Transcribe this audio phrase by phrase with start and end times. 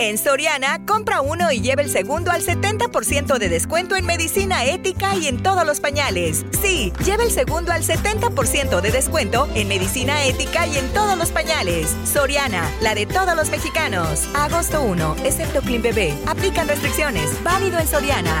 [0.00, 5.14] En Soriana, compra uno y lleva el segundo al 70% de descuento en medicina ética
[5.14, 6.46] y en todos los pañales.
[6.62, 11.28] Sí, lleva el segundo al 70% de descuento en medicina ética y en todos los
[11.32, 11.94] pañales.
[12.10, 14.26] Soriana, la de todos los mexicanos.
[14.32, 16.14] Agosto 1, excepto Clean Bebé.
[16.26, 17.30] Aplican restricciones.
[17.44, 18.40] Válido en Soriana.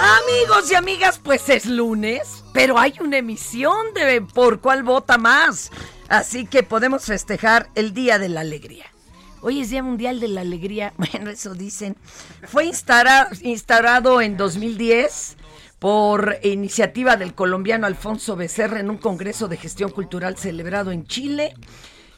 [0.00, 5.70] Amigos y amigas, pues es lunes, pero hay una emisión de Por cuál vota más.
[6.08, 8.86] Así que podemos festejar el Día de la Alegría.
[9.40, 11.96] Hoy es Día Mundial de la Alegría, bueno, eso dicen.
[12.46, 15.36] Fue instaura- instaurado en 2010
[15.78, 21.54] por iniciativa del colombiano Alfonso Becerra en un congreso de gestión cultural celebrado en Chile.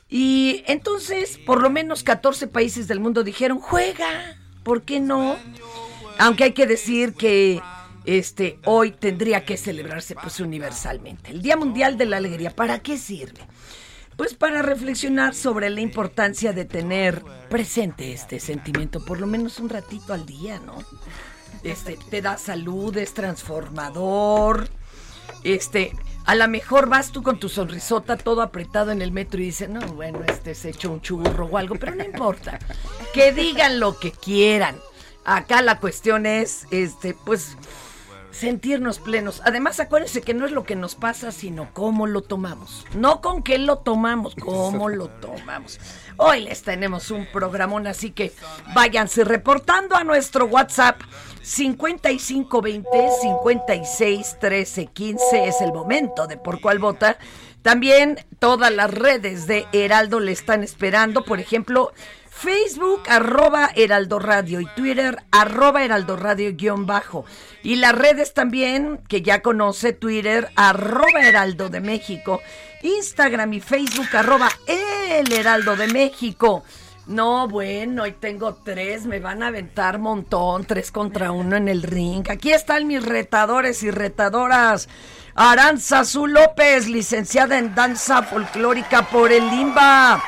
[0.09, 5.37] Y entonces, por lo menos 14 países del mundo dijeron, juega, ¿por qué no?
[6.19, 7.61] Aunque hay que decir que
[8.05, 11.31] este hoy tendría que celebrarse pues universalmente.
[11.31, 13.41] El Día Mundial de la Alegría, ¿para qué sirve?
[14.17, 19.71] Pues para reflexionar sobre la importancia de tener presente este sentimiento, por lo menos un
[19.71, 20.77] ratito al día, ¿no?
[21.63, 24.69] Este, te da salud, es transformador.
[25.43, 25.93] Este,
[26.31, 29.69] a lo mejor vas tú con tu sonrisota todo apretado en el metro y dices,
[29.69, 32.61] no, bueno, este se echó un churro o algo, pero no importa.
[33.13, 34.77] Que digan lo que quieran.
[35.25, 37.57] Acá la cuestión es, este, pues,
[38.31, 39.43] sentirnos plenos.
[39.45, 42.87] Además, acuérdense que no es lo que nos pasa, sino cómo lo tomamos.
[42.95, 45.79] No con qué lo tomamos, cómo lo tomamos.
[46.17, 48.33] Hoy les tenemos un programón, así que
[48.75, 51.01] váyanse reportando a nuestro WhatsApp
[51.43, 52.89] 5520
[53.23, 57.19] 56 13 15 es el momento de por cuál vota.
[57.63, 61.93] También todas las redes de Heraldo le están esperando, por ejemplo,
[62.41, 67.27] Facebook arroba Heraldo Radio y Twitter arroba Heraldo Radio guion bajo.
[67.63, 72.41] Y las redes también que ya conoce Twitter arroba Heraldo de México,
[72.83, 76.65] Instagram y Facebook arroba El Heraldo de México.
[77.07, 81.83] No, bueno, hoy tengo tres, me van a aventar montón, tres contra uno en el
[81.83, 82.25] ring.
[82.31, 84.89] Aquí están mis retadores y retadoras.
[85.35, 90.23] Aranza López, licenciada en danza folclórica por el Limba.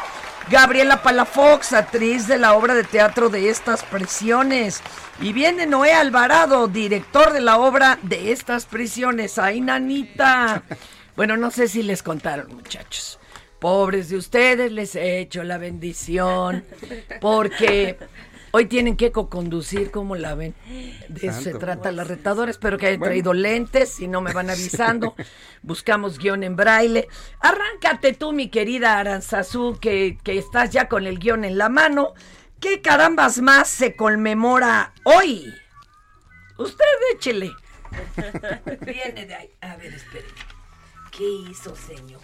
[0.51, 4.83] Gabriela Palafox, actriz de la obra de teatro de estas prisiones.
[5.21, 9.39] Y viene Noé Alvarado, director de la obra de estas prisiones.
[9.39, 10.63] ¡Ay, nanita!
[11.15, 13.19] Bueno, no sé si les contaron, muchachos.
[13.59, 16.65] Pobres de ustedes, les he hecho la bendición.
[17.21, 17.99] Porque
[18.53, 20.55] hoy tienen que co-conducir, como la ven?
[21.09, 22.51] De eso se trata la retadora.
[22.51, 25.15] Espero que hayan traído lentes, si no me van avisando.
[25.63, 27.09] Buscamos guion en braille.
[27.41, 32.15] Arráncate tú, mi querida Aranzazú, que, que estás ya con el guion en la mano.
[32.61, 35.53] ¿Qué carambas más se conmemora hoy?
[36.59, 37.51] Usted échele.
[38.81, 39.51] Viene de ahí.
[39.61, 40.29] A ver, espere.
[41.11, 42.21] ¿Qué hizo, señor?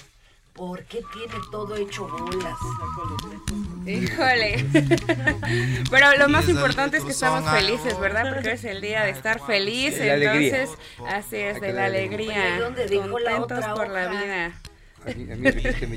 [0.59, 2.59] ¿Por qué tiene todo hecho bolas?
[3.87, 4.67] Híjole.
[5.91, 8.35] Pero lo más importante es que estamos felices, ¿verdad?
[8.35, 9.95] Porque es el día de estar feliz.
[10.01, 10.71] Entonces,
[11.07, 12.55] así es, de la alegría.
[12.55, 14.47] Oye, ¿dónde dejó la Contentos por la vida.
[15.07, 15.97] A mí, a mí feliz que me.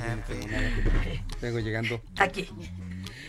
[1.42, 2.00] Vengo llegando.
[2.20, 2.48] Aquí.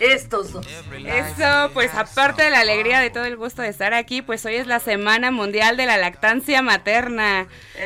[0.00, 0.67] Estos dos.
[0.67, 4.56] Eso, pues aparte de la alegría de todo el gusto de estar aquí, pues hoy
[4.56, 7.46] es la Semana Mundial de la Lactancia Materna.
[7.75, 7.79] Así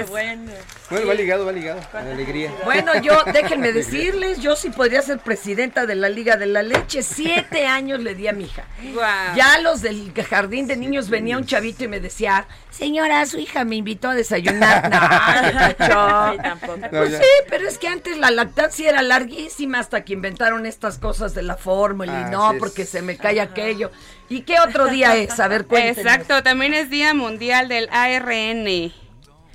[0.00, 0.10] es.
[0.10, 0.52] bueno.
[0.94, 1.80] Bueno, va ligado, va ligado.
[1.92, 2.52] A la alegría.
[2.64, 7.02] Bueno, yo, déjenme decirles, yo sí podría ser presidenta de la Liga de la Leche.
[7.02, 8.64] Siete años le di a mi hija.
[8.92, 9.34] Guau.
[9.36, 13.64] Ya los del jardín de niños venía un chavito y me decía, señora, su hija
[13.64, 14.88] me invitó a desayunar.
[14.94, 16.76] No, Ay, no, tampoco.
[16.76, 20.98] No, Pues sí, pero es que antes la lactancia era larguísima hasta que inventaron estas
[20.98, 22.58] cosas de la fórmula y Así no, es.
[22.58, 23.90] porque se me cae aquello.
[24.28, 25.40] ¿Y qué otro día es?
[25.40, 25.98] A ver, cuéntenos.
[25.98, 28.92] Exacto, también es Día Mundial del ARN.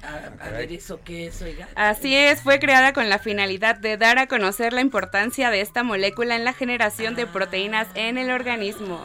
[0.10, 1.68] A, a ver, ¿eso qué es, oiga?
[1.76, 5.84] Así es, fue creada con la finalidad de dar a conocer la importancia de esta
[5.84, 9.02] molécula en la generación de proteínas en el organismo.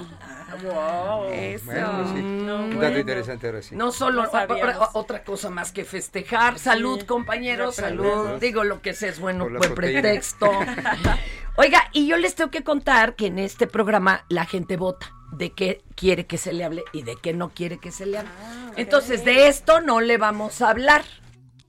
[1.33, 1.65] Eso.
[1.67, 2.21] Bueno, sí.
[2.21, 3.75] Un dato interesante ahora sí.
[3.75, 6.59] No solo No otra cosa más que festejar.
[6.59, 8.39] Salud, compañeros, salud.
[8.41, 10.51] Digo lo que sea es bueno, buen pretexto.
[11.57, 15.51] Oiga, y yo les tengo que contar que en este programa la gente vota de
[15.51, 18.31] qué quiere que se le hable y de qué no quiere que se le hable.
[18.77, 21.05] Entonces, de esto no le vamos a hablar.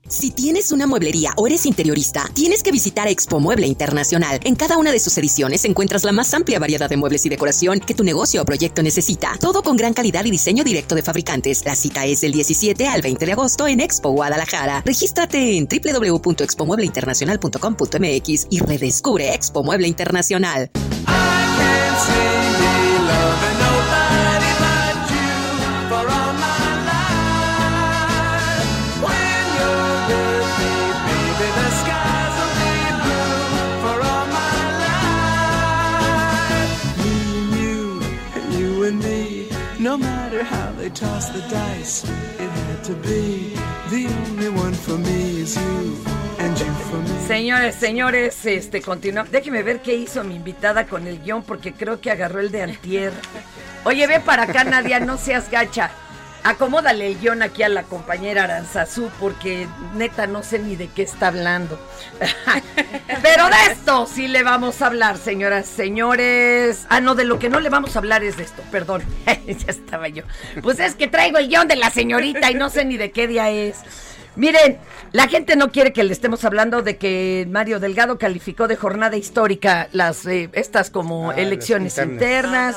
[0.08, 4.38] Si tienes una mueblería o eres interiorista, tienes que visitar Expo Mueble Internacional.
[4.44, 7.80] En cada una de sus ediciones encuentras la más amplia variedad de muebles y decoración
[7.80, 9.36] que tu negocio o proyecto necesita.
[9.40, 11.64] Todo con gran calidad y diseño directo de fabricantes.
[11.64, 14.82] La cita es del 17 al 20 de agosto en Expo Guadalajara.
[14.84, 20.70] Regístrate en www.expomuebleinternacional.com.mx y redescubre Expo Mueble Internacional.
[47.26, 49.30] Señores, señores, este continuamos.
[49.30, 52.62] Déjeme ver qué hizo mi invitada con el guion, porque creo que agarró el de
[52.62, 53.12] antier.
[53.84, 55.90] Oye, ve para acá, Nadia, no seas gacha.
[56.46, 61.02] Acomódale el guion aquí a la compañera Aranzazú, porque neta no sé ni de qué
[61.02, 61.76] está hablando.
[63.22, 66.86] Pero de esto sí le vamos a hablar, señoras, señores.
[66.88, 69.02] Ah, no, de lo que no le vamos a hablar es de esto, perdón.
[69.26, 70.22] ya estaba yo.
[70.62, 73.26] Pues es que traigo el guion de la señorita y no sé ni de qué
[73.26, 73.78] día es.
[74.36, 74.78] Miren,
[75.12, 79.16] la gente no quiere que le estemos hablando de que Mario Delgado calificó de jornada
[79.16, 82.76] histórica las eh, estas como Ah, las elecciones internas.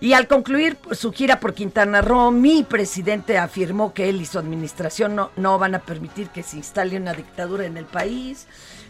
[0.00, 4.38] Y al concluir su gira por Quintana Roo, mi presidente afirmó que él y su
[4.38, 8.46] administración no, no van a permitir que se instale una dictadura en el país.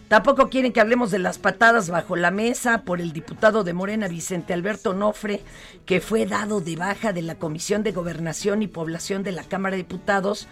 [0.09, 4.07] Tampoco quieren que hablemos de las patadas bajo la mesa por el diputado de Morena,
[4.07, 5.41] Vicente Alberto Nofre,
[5.85, 9.75] que fue dado de baja de la Comisión de Gobernación y Población de la Cámara
[9.75, 10.47] de Diputados,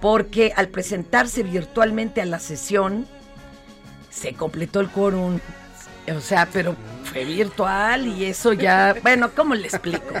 [0.00, 3.06] porque al presentarse virtualmente a la sesión,
[4.10, 5.40] se completó el quórum.
[6.16, 10.14] O sea, pero fue virtual y eso ya, bueno, ¿cómo le explico?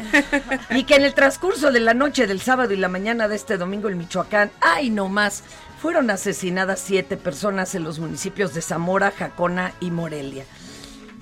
[0.70, 3.56] Y que en el transcurso de la noche del sábado y la mañana de este
[3.56, 5.42] domingo en Michoacán, ay no más,
[5.80, 10.44] fueron asesinadas siete personas en los municipios de Zamora, Jacona y Morelia.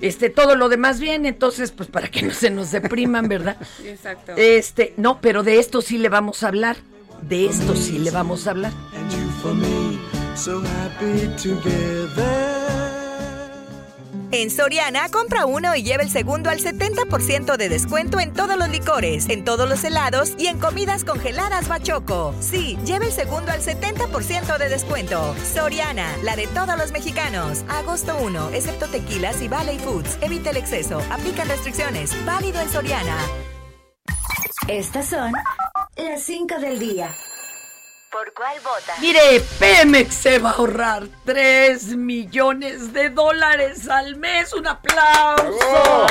[0.01, 3.57] Este, todo lo demás bien, entonces, pues para que no se nos depriman, ¿verdad?
[3.83, 4.33] Exacto.
[4.37, 6.77] Este, no, pero de esto sí le vamos a hablar.
[7.21, 8.71] De esto sí le vamos a hablar.
[14.31, 18.69] En Soriana, compra uno y lleva el segundo al 70% de descuento en todos los
[18.69, 22.35] licores, en todos los helados y en comidas congeladas Bachoco.
[22.39, 25.35] Sí, lleva el segundo al 70% de descuento.
[25.51, 27.63] Soriana, la de todos los mexicanos.
[27.69, 30.19] Agosto 1, excepto tequilas y Valley Foods.
[30.21, 31.01] Evita el exceso.
[31.09, 32.13] Aplican restricciones.
[32.23, 33.17] Válido en Soriana.
[34.67, 35.33] Estas son
[35.97, 37.09] las 5 del día.
[38.11, 38.93] ¿Por cuál vota?
[39.01, 44.51] Mire, Pemex se va a ahorrar 3 millones de dólares al mes.
[44.53, 46.07] Un aplauso.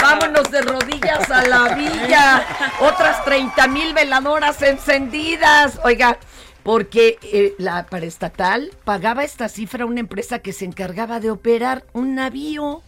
[0.00, 2.46] Vámonos de rodillas a la villa.
[2.80, 5.80] Otras 30 mil veladoras encendidas.
[5.82, 6.16] Oiga,
[6.62, 11.84] porque eh, la paraestatal pagaba esta cifra a una empresa que se encargaba de operar
[11.92, 12.84] un navío.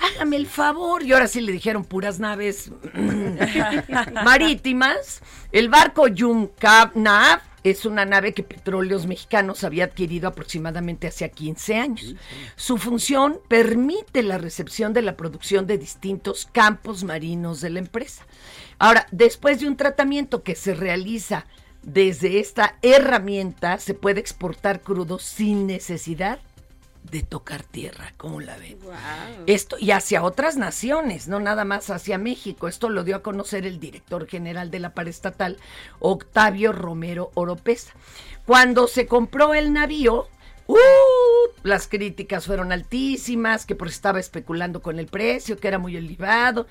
[0.00, 1.04] Hágame el favor.
[1.04, 2.72] Y ahora sí le dijeron puras naves
[4.24, 5.22] marítimas.
[5.52, 6.90] El barco Yuncav
[7.70, 12.14] es una nave que Petróleos Mexicanos había adquirido aproximadamente hace 15 años.
[12.56, 18.26] Su función permite la recepción de la producción de distintos campos marinos de la empresa.
[18.78, 21.46] Ahora, después de un tratamiento que se realiza
[21.82, 26.38] desde esta herramienta, se puede exportar crudo sin necesidad
[27.02, 28.78] de tocar tierra, como la ven.
[29.46, 32.68] Esto y hacia otras naciones, no nada más hacia México.
[32.68, 35.58] Esto lo dio a conocer el director general de la paraestatal,
[36.00, 37.92] Octavio Romero Oropesa.
[38.46, 40.28] Cuando se compró el navío,
[40.66, 40.76] ¡uh!
[41.62, 46.66] las críticas fueron altísimas, que por estaba especulando con el precio, que era muy elevado,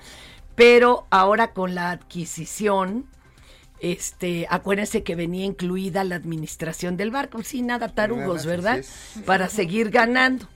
[0.54, 3.06] pero ahora con la adquisición
[3.80, 8.84] este, acuérdense que venía incluida la administración del barco, sí, nada tarugos, ¿verdad?
[9.24, 10.48] Para seguir ganando.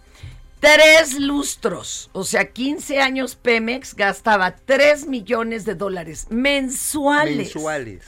[0.60, 7.54] Tres lustros, o sea, 15 años Pemex gastaba 3 millones de dólares mensuales.
[7.54, 8.04] Mensuales.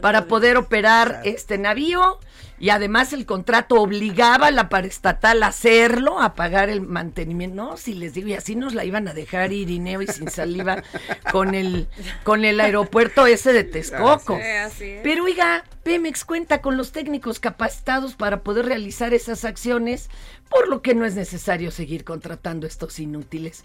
[0.00, 2.18] Para poder operar este navío
[2.64, 7.56] y además el contrato obligaba a la paraestatal a hacerlo, a pagar el mantenimiento.
[7.56, 10.82] No, si les digo, y así nos la iban a dejar Irineo y sin saliva
[11.30, 11.88] con el,
[12.22, 14.38] con el aeropuerto ese de Texcoco.
[14.38, 15.00] Sí, así es.
[15.02, 20.08] Pero oiga, Pemex cuenta con los técnicos capacitados para poder realizar esas acciones,
[20.48, 23.62] por lo que no es necesario seguir contratando estos inútiles.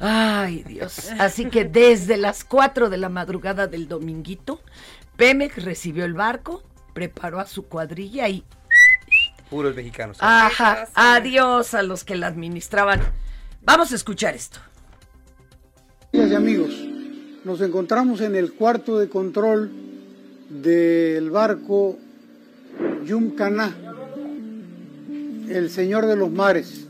[0.00, 1.12] Ay, Dios.
[1.18, 4.60] Así que desde las 4 de la madrugada del dominguito,
[5.16, 6.62] Pemex recibió el barco,
[6.94, 8.44] preparó a su cuadrilla y
[9.50, 10.16] Puros mexicanos.
[10.20, 13.00] Ajá, adiós a los que la administraban.
[13.62, 14.58] Vamos a escuchar esto.
[16.12, 16.70] Amigas y amigos,
[17.44, 19.70] nos encontramos en el cuarto de control
[20.48, 21.98] del barco
[23.04, 23.74] Yumcaná,
[25.48, 26.86] el Señor de los Mares.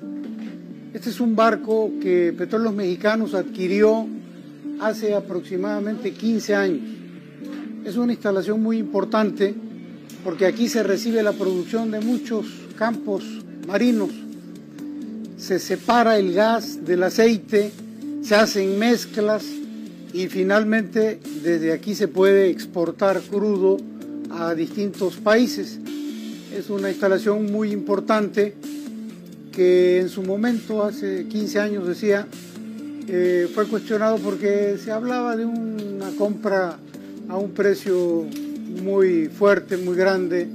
[0.93, 4.07] Este es un barco que Petróleos Mexicanos adquirió
[4.81, 6.89] hace aproximadamente 15 años.
[7.85, 9.55] Es una instalación muy importante
[10.25, 12.47] porque aquí se recibe la producción de muchos
[12.79, 13.23] campos
[13.69, 14.11] marinos.
[15.37, 17.71] Se separa el gas del aceite,
[18.23, 19.45] se hacen mezclas
[20.15, 23.77] y finalmente desde aquí se puede exportar crudo
[24.31, 25.79] a distintos países.
[26.57, 28.55] Es una instalación muy importante
[29.53, 32.27] que en su momento, hace 15 años decía,
[33.07, 36.79] eh, fue cuestionado porque se hablaba de una compra
[37.29, 38.27] a un precio
[38.83, 40.49] muy fuerte, muy grande,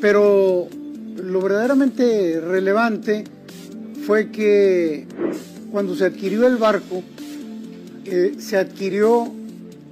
[0.00, 0.68] pero
[1.16, 3.24] lo verdaderamente relevante
[4.06, 5.06] fue que
[5.70, 7.02] cuando se adquirió el barco,
[8.04, 9.30] eh, se adquirió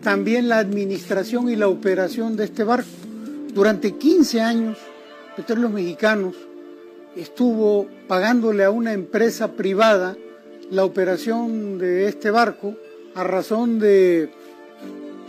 [0.02, 2.88] también la administración y la operación de este barco.
[3.52, 4.78] Durante 15 años,
[5.36, 6.34] Petróleos Mexicanos
[7.16, 10.16] estuvo pagándole a una empresa privada
[10.70, 12.74] la operación de este barco
[13.14, 14.30] a razón de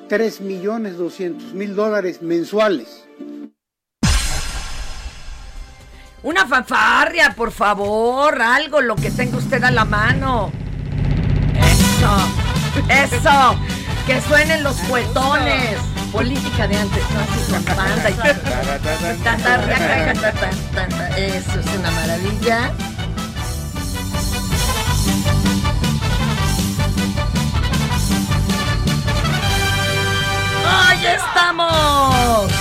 [0.07, 3.05] 3 millones 200 mil dólares mensuales.
[6.23, 10.51] Una fanfarria, por favor, algo, lo que tenga usted a la mano.
[11.55, 12.17] Eso,
[12.89, 13.55] eso,
[14.05, 15.77] que suenen los cuetones.
[16.11, 18.13] Política de antes, no así con banda y
[21.21, 22.71] Eso es una maravilla.
[30.69, 32.51] ¡Ahí estamos!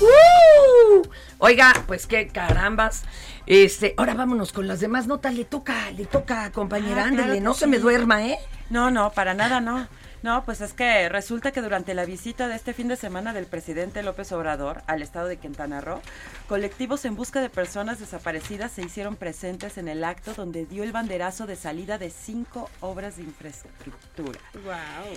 [0.00, 1.02] ¡Uh!
[1.38, 3.04] Oiga, pues qué carambas.
[3.46, 5.34] Este, ahora vámonos con las demás notas.
[5.34, 7.02] Le toca, le toca, compañera.
[7.02, 8.38] Ah, Ándele, claro que no se me duerma, ¿eh?
[8.70, 9.86] No, no, para nada no.
[10.22, 13.46] No, pues es que resulta que durante la visita de este fin de semana del
[13.46, 16.00] presidente López Obrador al estado de Quintana Roo,
[16.48, 20.92] colectivos en busca de personas desaparecidas se hicieron presentes en el acto donde dio el
[20.92, 24.38] banderazo de salida de cinco obras de infraestructura.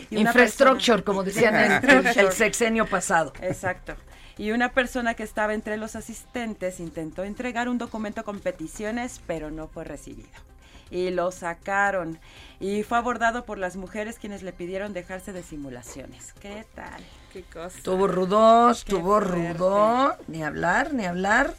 [0.09, 3.31] Y una Infrastructure, persona- como decían en el, sexenio pasado.
[3.41, 3.95] Exacto.
[4.39, 9.51] Y una persona que estaba entre los asistentes intentó entregar un documento con peticiones, pero
[9.51, 10.29] no fue recibido.
[10.91, 12.19] Y lo sacaron.
[12.59, 16.33] Y fue abordado por las mujeres quienes le pidieron dejarse de simulaciones.
[16.33, 17.03] ¿Qué tal?
[17.33, 17.77] Qué cosa.
[17.83, 20.15] Tuvo rudos, tuvo rudo.
[20.27, 21.53] Ni hablar, ni hablar.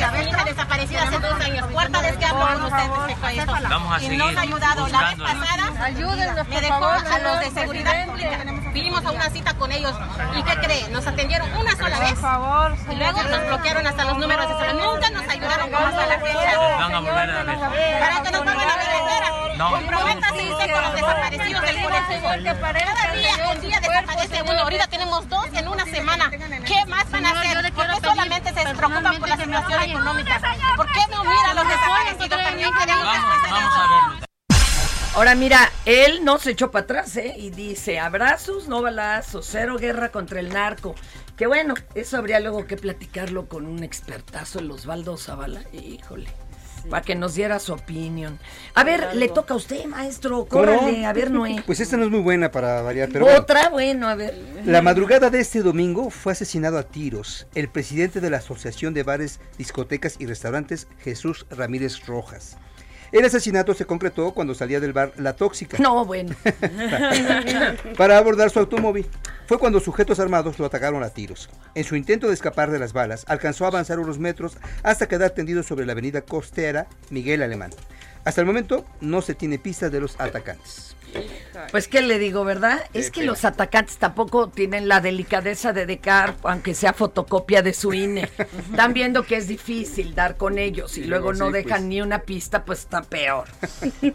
[0.00, 1.66] Mi hija desaparecida hace dos años.
[1.72, 3.68] Cuarta vez que hablo con ustedes respecto a esto.
[3.68, 4.88] Vamos a y nos ha ayudado.
[4.88, 8.38] La vez pasada me por dejó a los de seguridad pública.
[8.72, 9.94] Vinimos a una cita con ellos.
[10.36, 10.88] ¿Y qué cree?
[10.88, 12.18] Nos atendieron una sola Por vez.
[12.18, 14.86] favor, y luego nos bloquearon hasta los números de celular.
[14.86, 16.58] Nunca nos ayudaron como hasta la fecha.
[16.78, 18.00] Van a volver a ver.
[18.00, 19.30] Para que nos vuelvan a ver de veras.
[19.58, 19.70] No.
[19.70, 22.28] Comprométase usted con los desaparecidos del colectivo.
[22.60, 24.60] Cada día, un día desaparece uno.
[24.60, 26.30] Ahorita tenemos dos en una semana.
[26.30, 27.69] ¿Qué más van a hacer?
[28.20, 30.40] ¿Por qué solamente se preocupan por la situación económica?
[30.76, 32.28] ¿Por qué no miran a los desaparecidos?
[32.28, 34.26] También queremos respuesta de eso.
[35.14, 37.34] Ahora mira, él no se echó para atrás, ¿eh?
[37.36, 40.94] Y dice, abrazos, no balazos, cero guerra contra el narco.
[41.36, 45.62] Que bueno, eso habría luego que platicarlo con un expertazo, el Osvaldo Zavala.
[45.72, 46.30] Híjole,
[46.88, 48.38] para que nos diera su opinión.
[48.74, 51.62] A ver, le toca a usted, maestro, córrale, a ver, Noé.
[51.66, 53.40] Pues esta no es muy buena para variar, pero bueno.
[53.40, 54.36] Otra, bueno, a ver.
[54.64, 59.02] La madrugada de este domingo fue asesinado a tiros el presidente de la Asociación de
[59.02, 62.56] Bares, Discotecas y Restaurantes, Jesús Ramírez Rojas.
[63.12, 65.78] El asesinato se concretó cuando salía del bar La Tóxica.
[65.78, 66.34] No, bueno.
[67.96, 69.06] para abordar su automóvil.
[69.46, 71.50] Fue cuando sujetos armados lo atacaron a tiros.
[71.74, 75.30] En su intento de escapar de las balas, alcanzó a avanzar unos metros hasta quedar
[75.30, 77.70] tendido sobre la avenida costera Miguel Alemán.
[78.24, 80.96] Hasta el momento no se tiene pista de los atacantes.
[81.70, 82.82] Pues qué le digo, ¿verdad?
[82.94, 87.92] Es que los atacantes tampoco tienen la delicadeza de dejar, aunque sea fotocopia de su
[87.92, 88.28] INE.
[88.70, 91.80] Están viendo que es difícil dar con ellos y, Y luego, luego no sí, dejan
[91.80, 91.88] pues.
[91.88, 93.48] ni una pista, pues está peor.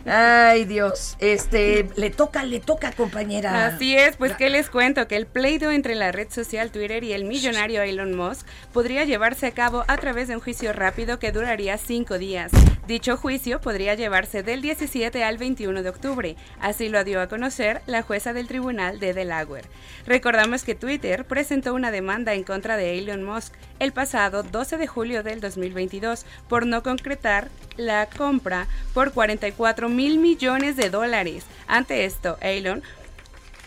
[0.05, 1.15] Ay, Dios.
[1.19, 3.67] Este, le toca, le toca, compañera.
[3.67, 7.13] Así es, pues que les cuento que el pleito entre la red social Twitter y
[7.13, 11.31] el millonario Elon Musk podría llevarse a cabo a través de un juicio rápido que
[11.31, 12.51] duraría cinco días.
[12.87, 17.81] Dicho juicio podría llevarse del 17 al 21 de octubre, así lo dio a conocer
[17.87, 19.65] la jueza del tribunal de Delaware.
[20.05, 24.87] Recordamos que Twitter presentó una demanda en contra de Elon Musk el pasado 12 de
[24.87, 31.45] julio del 2022 por no concretar la compra por 44 mil millones de dólares.
[31.67, 32.83] Ante esto, Elon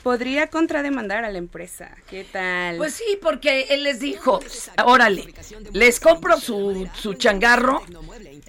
[0.02, 1.90] podría contrademandar a la empresa.
[2.08, 2.76] ¿Qué tal?
[2.76, 4.40] Pues sí, porque él les dijo,
[4.84, 5.34] órale,
[5.72, 7.82] les compro su, su changarro,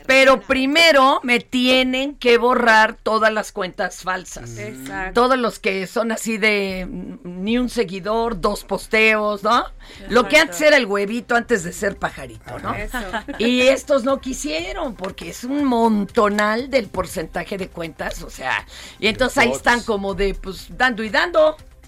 [0.05, 4.57] pero primero me tienen que borrar todas las cuentas falsas.
[4.57, 5.21] Exacto.
[5.21, 9.65] Todos los que son así de mm, ni un seguidor, dos posteos, ¿no?
[10.09, 12.73] Lo que antes era el huevito antes de ser pajarito, ¿no?
[12.73, 12.97] Eso.
[13.39, 18.65] Y estos no quisieron porque es un montonal del porcentaje de cuentas, o sea,
[18.99, 21.38] y entonces ahí están como de pues dando y dando,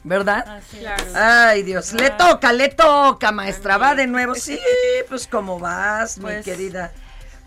[0.04, 0.62] ¿verdad?
[0.80, 1.04] Claro.
[1.16, 4.36] Ay, Dios, le toca, le toca, maestra, va de nuevo.
[4.36, 4.60] Sí,
[5.10, 6.92] pues cómo vas, mi Pues, querida.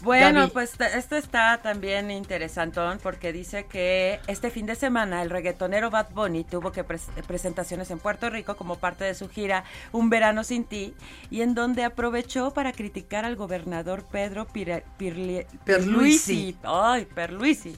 [0.00, 0.50] Bueno, Gaby.
[0.52, 6.10] pues esto está también interesantón porque dice que este fin de semana el reggaetonero Bad
[6.10, 10.44] Bunny tuvo que pres- presentaciones en Puerto Rico como parte de su gira Un Verano
[10.44, 10.94] Sin Ti
[11.30, 15.46] y en donde aprovechó para criticar al gobernador Pedro Pirli-.
[15.64, 16.54] Pierluisi.
[16.64, 17.74] Ay, Perluisi.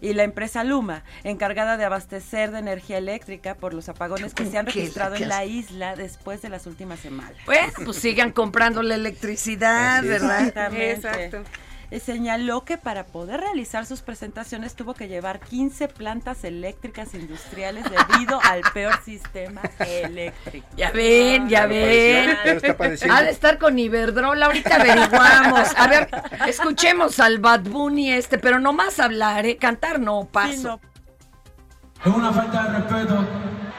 [0.00, 4.58] Y la empresa Luma, encargada de abastecer de energía eléctrica por los apagones que se
[4.58, 7.36] han ¿Qué la registrado en la isla después de las últimas semanas.
[7.44, 10.02] Pues, pues sigan comprando la electricidad.
[10.02, 10.40] ¿verdad?
[10.40, 10.92] Exactamente.
[10.92, 11.65] Exacto.
[11.90, 17.84] Eh, Señaló que para poder realizar sus presentaciones tuvo que llevar 15 plantas eléctricas industriales
[17.84, 20.66] debido al peor sistema eléctrico.
[20.76, 22.36] Ya ven, ya ven.
[23.10, 25.68] Ha de estar con Iberdrola, ahorita averiguamos.
[25.76, 26.08] A ver,
[26.46, 29.56] escuchemos al Bad Bunny este, pero no más hablar, ¿eh?
[29.56, 30.80] Cantar no, paso.
[32.04, 33.26] Es una falta de respeto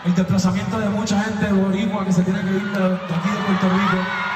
[0.06, 3.44] el desplazamiento de mucha gente boricua que se tiene que ir de, de aquí de
[3.46, 4.27] Puerto Rico.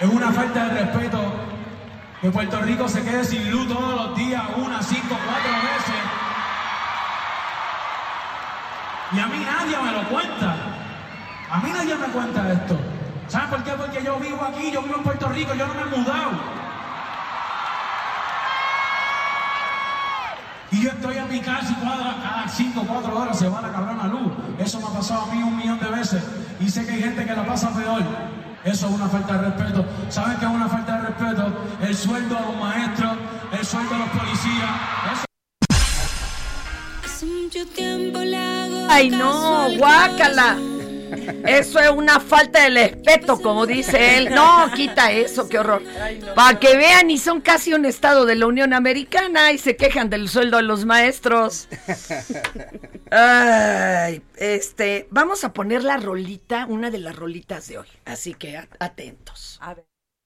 [0.00, 1.20] Es una falta de respeto
[2.22, 6.00] que Puerto Rico se quede sin luz todos los días, una, cinco, cuatro veces.
[9.12, 10.56] Y a mí nadie me lo cuenta.
[11.50, 12.78] A mí nadie me cuenta esto.
[13.28, 13.72] ¿Saben por qué?
[13.72, 16.30] Porque yo vivo aquí, yo vivo en Puerto Rico, yo no me he mudado.
[20.70, 23.60] Y yo estoy en mi casa y cuadra, cada 5 o 4 horas se va
[23.60, 24.32] la cabrona luz.
[24.58, 26.24] Eso me ha pasado a mí un millón de veces.
[26.58, 28.02] Y sé que hay gente que la pasa peor.
[28.64, 29.84] Eso es una falta de respeto.
[30.10, 31.52] ¿Saben qué es una falta de respeto?
[31.80, 33.12] El sueldo a los maestros,
[33.58, 34.70] el sueldo a los policías.
[35.12, 35.24] Eso
[37.04, 40.56] Hace mucho tiempo le hago Ay, no, al guácala.
[41.46, 44.30] Eso es una falta de respeto, como dice él.
[44.34, 45.82] No, quita eso, qué horror.
[46.34, 50.10] Para que vean, y son casi un estado de la Unión Americana y se quejan
[50.10, 51.68] del sueldo de los maestros.
[53.10, 57.88] Ay, este, vamos a poner la rolita, una de las rolitas de hoy.
[58.04, 59.58] Así que a- atentos.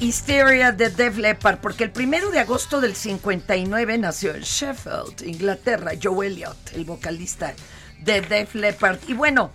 [0.00, 1.58] Hysteria de Def Leppard?
[1.58, 7.52] Porque el primero de agosto del 59 nació en Sheffield, Inglaterra, Joe Elliott, el vocalista
[8.02, 8.98] de Def Leppard.
[9.08, 9.52] Y bueno,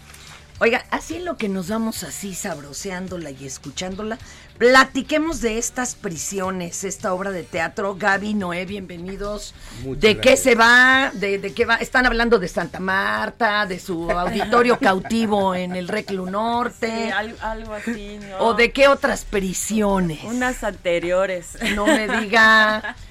[0.60, 4.18] oiga, así en lo que nos vamos así sabroseándola y escuchándola,
[4.58, 7.96] platiquemos de estas prisiones, esta obra de teatro.
[7.96, 9.54] Gaby, Noé, bienvenidos.
[9.84, 11.12] Muchas ¿De qué se va?
[11.14, 11.76] ¿De, de qué va?
[11.76, 17.12] Están hablando de Santa Marta, de su auditorio cautivo en el Reclu Norte.
[17.12, 18.38] Sí, algo así, ¿no?
[18.46, 20.24] ¿O de qué otras prisiones?
[20.24, 21.58] Unas anteriores.
[21.76, 22.96] No me diga.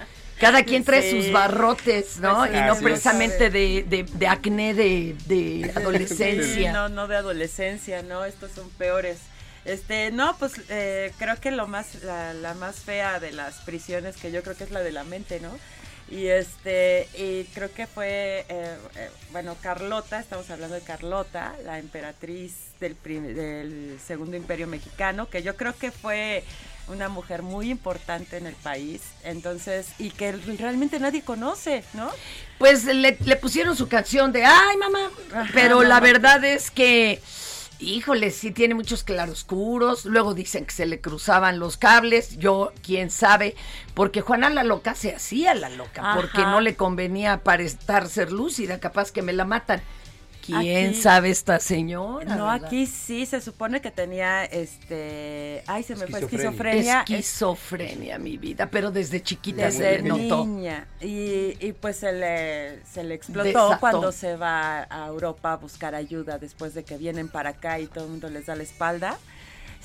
[0.45, 1.11] Cada quien trae Sí.
[1.23, 2.47] sus barrotes, ¿no?
[2.47, 6.55] Y no precisamente de, de, de acné de, de adolescencia.
[6.55, 9.19] Sí, no, no de adolescencia, no, estos son peores.
[9.65, 14.17] Este, no, pues eh, creo que lo más, la, la más fea de las prisiones,
[14.17, 15.51] que yo creo que es la de la mente, ¿no?
[16.11, 21.79] Y este, y creo que fue, eh, eh, bueno, Carlota, estamos hablando de Carlota, la
[21.79, 26.45] emperatriz del, del Segundo Imperio Mexicano, que yo creo que fue
[26.89, 32.11] una mujer muy importante en el país, entonces, y que realmente nadie conoce, ¿no?
[32.59, 35.11] Pues le, le pusieron su canción de ay mamá,
[35.53, 37.21] pero la verdad es que
[37.81, 43.11] híjole, sí tiene muchos claroscuros, luego dicen que se le cruzaban los cables, yo quién
[43.11, 43.55] sabe,
[43.95, 48.81] porque Juana la loca se hacía la loca, porque no le convenía aparentar ser lúcida,
[48.81, 49.83] capaz que me la matan.
[50.45, 52.37] ¿Quién Aquí- sabe esta señora?
[52.37, 52.67] No, verdad?
[52.67, 57.01] aquí sí se supone que tenía este, ay, se me fue Esquizofrenia.
[57.01, 58.19] esquizofrenia.
[58.19, 60.45] Mi vida, pero desde chiquita desde se notó.
[60.45, 63.81] niña y, y pues se le, se le explotó Desató.
[63.81, 67.87] cuando se va a Europa a buscar ayuda después de que vienen para acá y
[67.87, 69.19] todo el mundo les da la espalda.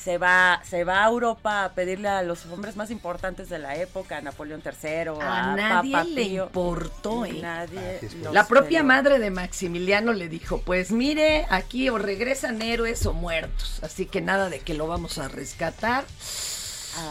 [0.02, 3.76] Se va, se va a Europa a pedirle a los hombres más importantes de la
[3.76, 6.44] época, a Napoleón III, A a, nadie Papa le Pío.
[6.46, 7.40] importó, ¿eh?
[7.42, 8.00] Nadie
[8.32, 13.80] La propia madre de Maximiliano le dijo, pues mire, aquí o regresan héroes o muertos,
[13.84, 16.06] así que nada de que lo vamos a rescatar.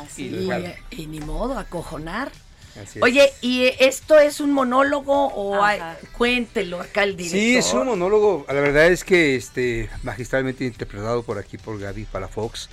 [0.03, 0.72] Así y, lo dejaron.
[0.90, 2.33] y ni modo, acojonar.
[2.82, 3.02] Así es.
[3.02, 5.80] Oye, ¿y esto es un monólogo o hay-
[6.16, 7.40] cuéntelo acá el director?
[7.40, 8.44] Sí, es un monólogo.
[8.48, 12.68] La verdad es que este magistralmente interpretado por aquí por Gaby Palafox,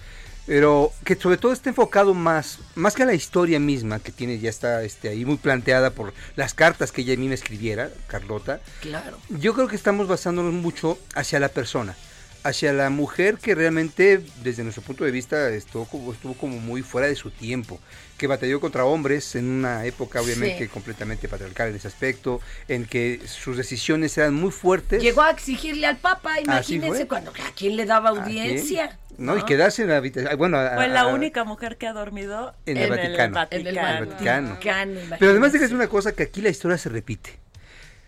[0.46, 4.38] pero que sobre todo está enfocado más más que a la historia misma que tiene
[4.38, 7.90] ya está este ahí muy planteada por las cartas que ella a mí me escribiera,
[8.08, 8.62] Carlota.
[8.82, 9.18] Claro.
[9.30, 11.96] Yo creo que estamos basándonos mucho hacia la persona,
[12.44, 16.84] hacia la mujer que realmente, desde nuestro punto de vista, estuvo como, estuvo como muy
[16.84, 17.80] fuera de su tiempo,
[18.18, 20.68] que batalló contra hombres en una época obviamente Sí.
[20.68, 25.02] completamente patriarcal en ese aspecto, en que sus decisiones eran muy fuertes.
[25.04, 28.98] Llegó a exigirle al Papa, imagínense cuando a quién le daba audiencia.
[29.18, 30.38] No, y quedarse en la habitación.
[30.38, 33.48] Bueno, a- Fue la a- única mujer que ha dormido En el Vaticano.
[33.52, 34.06] En el Vaticano.
[34.12, 34.50] Vaticano.
[34.50, 37.32] Vaticano, Pero además de que es una cosa que aquí la historia se repite.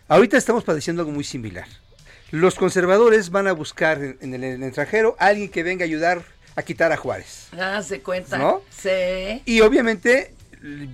[0.10, 1.66] Ahorita estamos padeciendo algo muy similar.
[2.32, 5.84] Los conservadores van a buscar en, en el, en el extranjero a alguien que venga
[5.84, 6.24] a ayudar
[6.58, 7.48] a quitar a Juárez.
[7.58, 8.38] Ah, se cuenta.
[8.38, 8.62] ¿No?
[8.76, 9.42] Sí.
[9.46, 10.34] Y obviamente,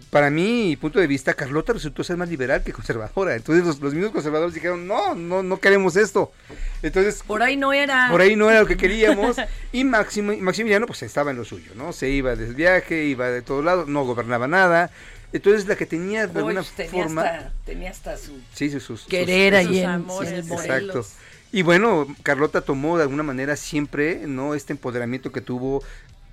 [0.10, 3.34] para mi punto de vista, Carlota resultó ser más liberal que conservadora.
[3.36, 6.32] Entonces los, los mismos conservadores dijeron, no, no, no queremos esto.
[6.82, 8.10] Entonces, Por ahí no era.
[8.12, 9.38] por ahí no era lo que queríamos.
[9.72, 11.94] Y Maximiliano pues estaba en lo suyo, ¿no?
[11.94, 14.92] Se iba del viaje, iba de todos lados, no gobernaba nada.
[15.32, 17.22] Entonces la que tenía de Uy, alguna tenía forma...
[17.24, 20.52] hasta, tenía hasta su Sí, sus, sus- querer sus- ahí sus en, amores.
[20.52, 21.06] Exacto.
[21.54, 24.56] Y bueno, Carlota tomó de alguna manera siempre, ¿no?
[24.56, 25.84] Este empoderamiento que tuvo,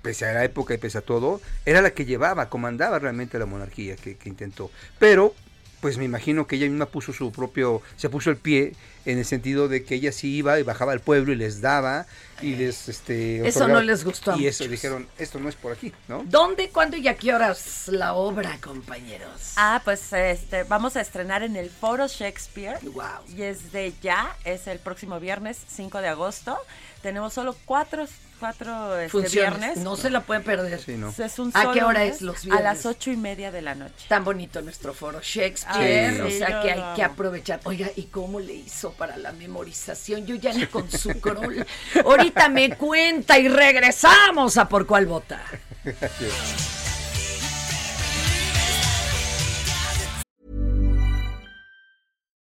[0.01, 3.45] pese a la época y pese a todo, era la que llevaba, comandaba realmente la
[3.45, 4.71] monarquía que, que intentó.
[4.97, 5.35] Pero
[5.81, 8.73] pues me imagino que ella misma puso su propio, se puso el pie
[9.05, 12.05] en el sentido de que ella sí iba y bajaba al pueblo y les daba
[12.41, 15.55] y les este Eso otorgaba- no les gustó a y eso dijeron esto no es
[15.55, 19.53] por aquí no ¿Dónde, cuándo y a qué horas la obra, compañeros?
[19.57, 22.77] Ah, pues este, vamos a estrenar en el Foro Shakespeare.
[22.83, 23.03] Wow.
[23.35, 26.57] Y es de ya, es el próximo viernes 5 de agosto.
[27.01, 28.05] Tenemos solo cuatro,
[28.41, 29.59] cuatro este, Funciones.
[29.59, 29.77] viernes.
[29.77, 30.73] No se la pueden perder.
[30.73, 32.63] Es un ¿A qué hora mes, es los A viernes?
[32.63, 34.07] las ocho y media de la noche.
[34.09, 37.61] Tan bonito nuestro foro Shakespeare, Ay, o sí, sea que hay que aprovechar.
[37.65, 40.25] Oiga, ¿y cómo le hizo para la memorización?
[40.25, 41.65] Yo ya ni con su crol.
[42.03, 45.39] Ahorita me cuenta y regresamos a por cuál vota.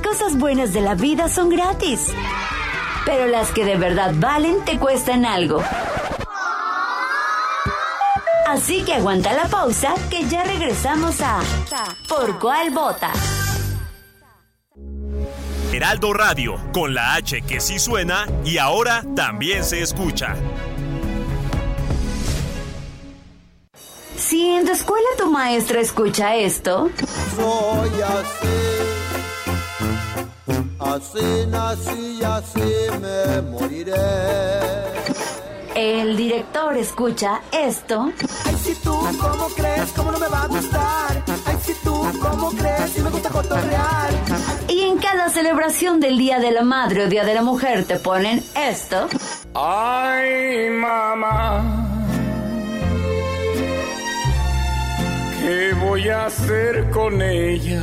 [0.00, 2.08] Las cosas buenas de la vida son gratis.
[3.04, 5.62] Pero las que de verdad valen te cuestan algo.
[8.46, 11.40] Así que aguanta la pausa que ya regresamos a
[12.08, 13.12] Por cuál vota.
[15.70, 20.34] Heraldo Radio, con la H que sí suena y ahora también se escucha.
[24.16, 26.88] Si en tu escuela tu maestra escucha esto,
[27.36, 28.89] Soy así,
[30.80, 33.94] así nací y así me moriré.
[35.74, 38.12] el director escucha esto,
[38.44, 39.90] Ay, si tú, ¿cómo crees?
[39.96, 41.24] ¿Cómo no me va a gustar?
[41.46, 42.90] Ay, si tú, ¿cómo crees?
[42.90, 44.10] Si me gusta cotorrear.
[44.68, 47.96] y en cada celebración del Día de la Madre o Día de la Mujer te
[47.96, 49.08] ponen esto,
[49.54, 51.86] Ay, mamá.
[55.40, 57.82] ¿Qué voy a hacer con ella?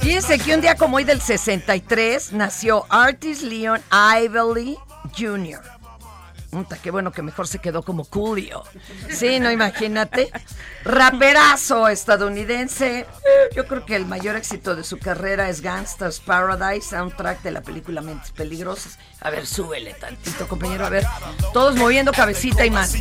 [0.00, 4.76] Fíjense que un día como hoy del 63 nació Artis Leon Ively
[5.16, 5.71] Jr.
[6.52, 8.62] Puta, qué bueno que mejor se quedó como Coolio.
[9.08, 10.30] Sí, no imagínate.
[10.84, 13.06] Raperazo estadounidense.
[13.56, 17.62] Yo creo que el mayor éxito de su carrera es Gangsta's Paradise, soundtrack de la
[17.62, 18.98] película Mentes Peligrosas.
[19.22, 20.84] A ver, súbele tantito, compañero.
[20.84, 21.06] A ver,
[21.54, 22.96] todos moviendo cabecita y más.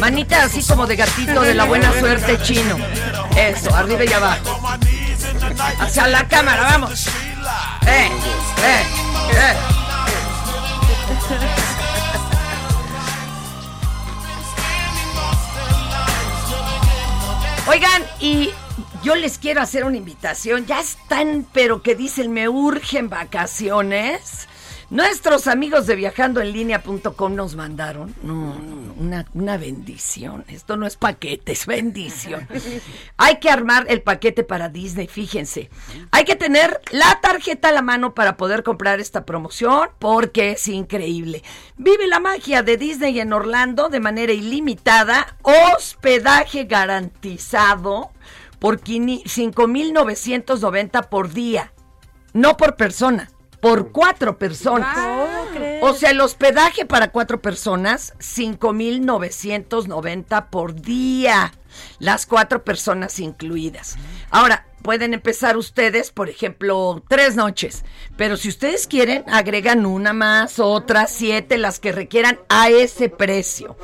[0.00, 2.76] Manita así como de gatito de la buena suerte chino.
[3.36, 4.60] Eso, arriba y abajo.
[5.78, 7.06] Hacia la cámara, vamos.
[7.86, 8.08] Eh,
[8.58, 8.86] eh,
[9.36, 9.81] eh.
[17.68, 18.50] Oigan, y
[19.04, 20.66] yo les quiero hacer una invitación.
[20.66, 24.48] Ya están, pero que dicen, me urgen vacaciones.
[24.92, 30.44] Nuestros amigos de viajandoenlinea.com nos mandaron no, no, una, una bendición.
[30.48, 32.46] Esto no es paquete, es bendición.
[33.16, 35.70] Hay que armar el paquete para Disney, fíjense.
[36.10, 40.68] Hay que tener la tarjeta a la mano para poder comprar esta promoción porque es
[40.68, 41.42] increíble.
[41.78, 48.10] Vive la magia de Disney en Orlando de manera ilimitada, hospedaje garantizado
[48.58, 51.72] por 5.990 por día,
[52.34, 53.31] no por persona.
[53.62, 54.98] Por cuatro personas.
[55.82, 61.52] O sea, el hospedaje para cuatro personas, 5,990 por día.
[62.00, 63.98] Las cuatro personas incluidas.
[64.30, 67.84] Ahora, pueden empezar ustedes, por ejemplo, tres noches.
[68.16, 73.76] Pero si ustedes quieren, agregan una más, otra, siete, las que requieran a ese precio.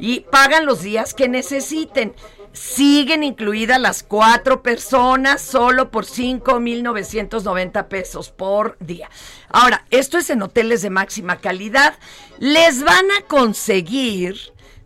[0.00, 2.14] Y pagan los días que necesiten.
[2.58, 9.08] Siguen incluidas las cuatro personas solo por 5,990 pesos por día.
[9.48, 11.94] Ahora, esto es en hoteles de máxima calidad.
[12.40, 14.36] Les van a conseguir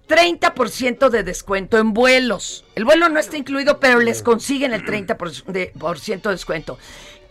[0.07, 2.67] 30% de descuento en vuelos.
[2.75, 6.79] El vuelo no está incluido, pero les consiguen el 30% de, de descuento.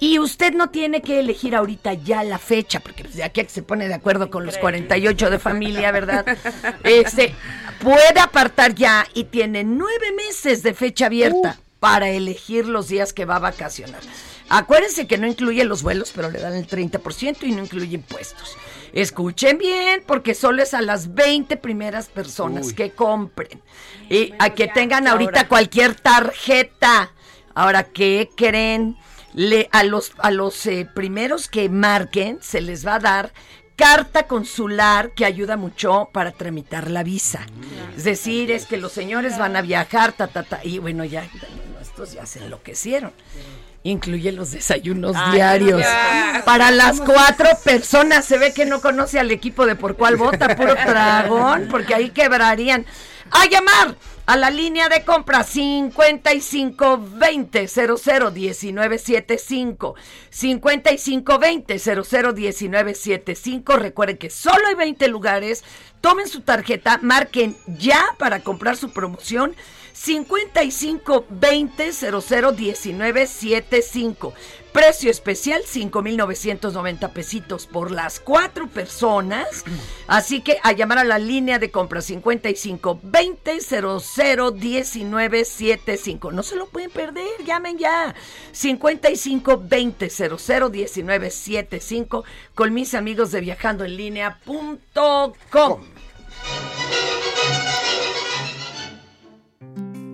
[0.01, 3.43] Y usted no tiene que elegir ahorita ya la fecha, porque pues, de aquí a
[3.43, 6.25] que se pone de acuerdo con los 48 de familia, ¿verdad?
[6.83, 7.35] Este,
[7.79, 13.25] puede apartar ya y tiene nueve meses de fecha abierta para elegir los días que
[13.25, 14.01] va a vacacionar.
[14.49, 18.57] Acuérdense que no incluye los vuelos, pero le dan el 30% y no incluye impuestos.
[18.93, 23.61] Escuchen bien, porque solo es a las 20 primeras personas que compren.
[24.09, 27.11] Y a que tengan ahorita cualquier tarjeta.
[27.53, 28.97] Ahora, ¿qué creen?
[29.33, 33.33] Le, a los, a los eh, primeros que marquen se les va a dar
[33.75, 37.45] carta consular que ayuda mucho para tramitar la visa.
[37.97, 41.27] Es decir, es que los señores van a viajar, ta, ta, ta, y bueno, ya,
[41.81, 43.11] estos ya se enloquecieron.
[43.83, 45.79] Incluye los desayunos Ay, diarios.
[45.81, 46.43] ya.
[46.45, 48.25] Para las cuatro personas.
[48.25, 52.11] Se ve que no conoce al equipo de por cuál vota, puro dragón, porque ahí
[52.11, 52.85] quebrarían.
[53.31, 53.95] A llamar
[54.31, 59.95] a la línea de compra 5520 001975
[60.29, 65.65] 5520 001975 Recuerden que solo hay 20 lugares.
[65.99, 69.53] Tomen su tarjeta, marquen ya para comprar su promoción
[69.91, 74.33] 5520 001975
[74.71, 79.65] Precio especial 5,990 pesitos por las cuatro personas.
[80.07, 86.31] Así que a llamar a la línea de compra 55 20 00 19 75.
[86.31, 88.15] No se lo pueden perder, llamen ya.
[88.53, 92.23] 55 20 00 19 75
[92.55, 95.81] con mis amigos de viajandoenlinea.com.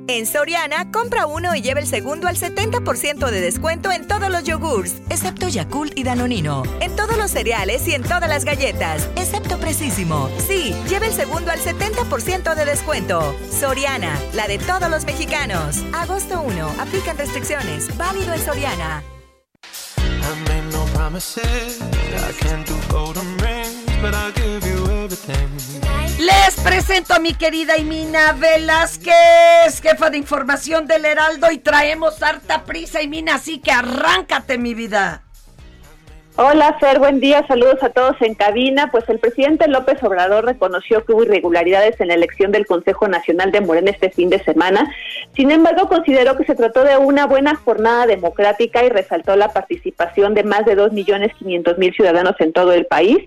[0.09, 4.45] En Soriana, compra uno y lleva el segundo al 70% de descuento en todos los
[4.45, 6.63] yogurts, excepto Yakult y Danonino.
[6.79, 10.29] En todos los cereales y en todas las galletas, excepto Precisimo.
[10.47, 13.35] Sí, lleva el segundo al 70% de descuento.
[13.51, 15.83] Soriana, la de todos los mexicanos.
[15.93, 17.95] Agosto 1, aplican restricciones.
[17.97, 19.03] Válido en Soriana.
[26.19, 32.65] Les presento a mi querida Imina Velázquez, jefa de información del Heraldo, y traemos harta
[32.65, 35.26] prisa, Imina, así que arráncate, mi vida.
[36.39, 38.91] Hola, Fer, buen día, saludos a todos en cabina.
[38.91, 43.51] Pues el presidente López Obrador reconoció que hubo irregularidades en la elección del Consejo Nacional
[43.51, 44.87] de Morena este fin de semana.
[45.35, 50.35] Sin embargo, consideró que se trató de una buena jornada democrática y resaltó la participación
[50.35, 53.17] de más de 2.500.000 ciudadanos en todo el país.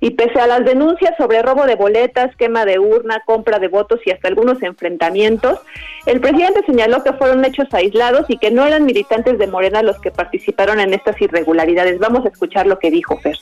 [0.00, 4.00] Y pese a las denuncias sobre robo de boletas, quema de urna, compra de votos
[4.06, 5.60] y hasta algunos enfrentamientos,
[6.06, 10.00] el presidente señaló que fueron hechos aislados y que no eran militantes de Morena los
[10.00, 11.98] que participaron en estas irregularidades.
[11.98, 13.38] Vamos a escuchar lo que dijo Fer.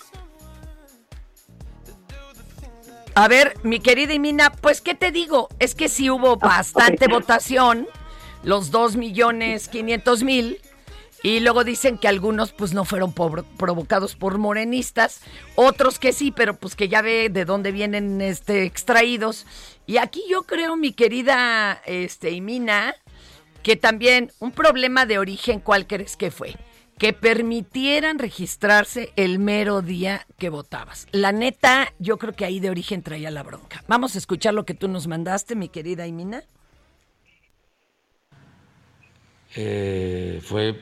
[3.14, 5.48] A ver, mi querida Imina, pues, ¿qué te digo?
[5.58, 7.86] Es que sí hubo bastante votación,
[8.42, 10.58] los dos millones quinientos mil,
[11.22, 15.20] y luego dicen que algunos pues no fueron provocados por morenistas,
[15.54, 19.46] otros que sí, pero pues que ya ve de dónde vienen este extraídos.
[19.86, 22.94] Y aquí yo creo, mi querida este Imina,
[23.62, 26.56] que también un problema de origen, ¿cuál crees que fue?
[27.02, 31.08] Que permitieran registrarse el mero día que votabas.
[31.10, 33.82] La neta, yo creo que ahí de origen traía la bronca.
[33.88, 36.44] Vamos a escuchar lo que tú nos mandaste, mi querida Imina.
[39.56, 40.78] eh, fue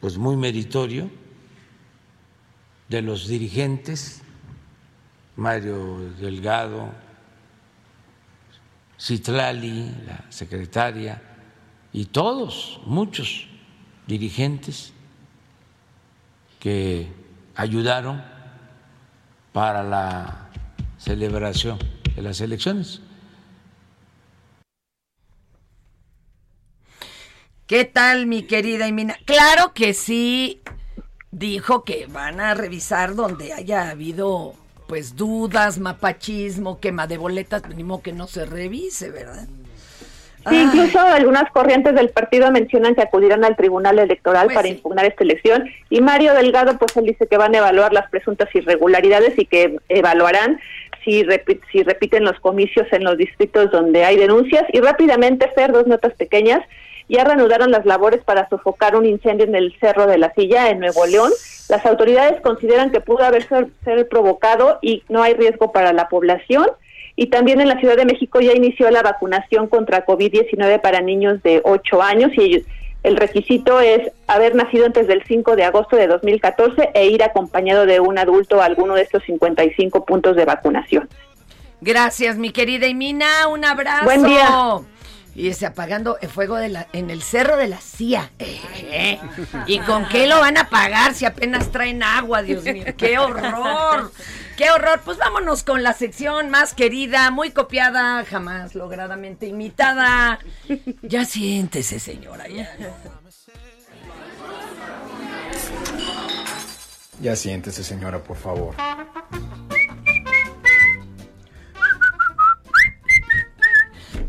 [0.00, 1.10] pues muy meritorio
[2.88, 4.22] de los dirigentes,
[5.34, 6.92] Mario Delgado,
[8.96, 11.20] Citlali, la secretaria,
[11.92, 13.48] y todos, muchos
[14.06, 14.92] dirigentes
[16.58, 17.08] que
[17.54, 18.22] ayudaron
[19.52, 20.48] para la
[20.98, 21.78] celebración
[22.14, 23.00] de las elecciones.
[27.66, 29.16] ¿Qué tal, mi querida Imina?
[29.24, 30.60] Claro que sí,
[31.32, 34.54] dijo que van a revisar donde haya habido,
[34.86, 39.48] pues, dudas, mapachismo, quema de boletas, ni modo que no se revise, ¿verdad?
[40.48, 45.04] Sí, incluso algunas corrientes del partido mencionan que acudirán al Tribunal Electoral Pues para impugnar
[45.06, 45.68] esta elección.
[45.90, 49.78] Y Mario Delgado pues él dice que van a evaluar las presuntas irregularidades y que
[49.88, 50.60] evaluarán
[51.04, 54.64] si, repi- si repiten los comicios en los distritos donde hay denuncias.
[54.72, 56.60] Y rápidamente Fer dos notas pequeñas.
[57.08, 60.80] Ya reanudaron las labores para sofocar un incendio en el Cerro de la Silla en
[60.80, 61.30] Nuevo León.
[61.68, 66.08] Las autoridades consideran que pudo haber ser, ser provocado y no hay riesgo para la
[66.08, 66.66] población.
[67.16, 71.42] Y también en la Ciudad de México ya inició la vacunación contra COVID-19 para niños
[71.42, 72.62] de 8 años y ellos-
[73.02, 77.86] el requisito es haber nacido antes del 5 de agosto de 2014 e ir acompañado
[77.86, 81.08] de un adulto a alguno de estos 55 puntos de vacunación.
[81.80, 84.04] Gracias, mi querida Imina, un abrazo.
[84.04, 84.48] Buen día.
[85.36, 88.30] Y ese apagando el fuego de la, en el cerro de la CIA.
[88.38, 89.20] Eh,
[89.66, 92.84] ¿Y con qué lo van a pagar si apenas traen agua, Dios mío?
[92.96, 94.10] ¡Qué horror!
[94.56, 95.02] ¡Qué horror!
[95.04, 100.38] Pues vámonos con la sección más querida, muy copiada, jamás logradamente imitada.
[101.02, 102.74] Ya siéntese, señora, ya.
[107.20, 108.74] Ya siéntese, señora, por favor.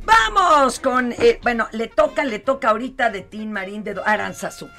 [0.07, 4.69] Vamos con, eh, bueno, le toca, le toca ahorita de Tin Marín de Aranzazú.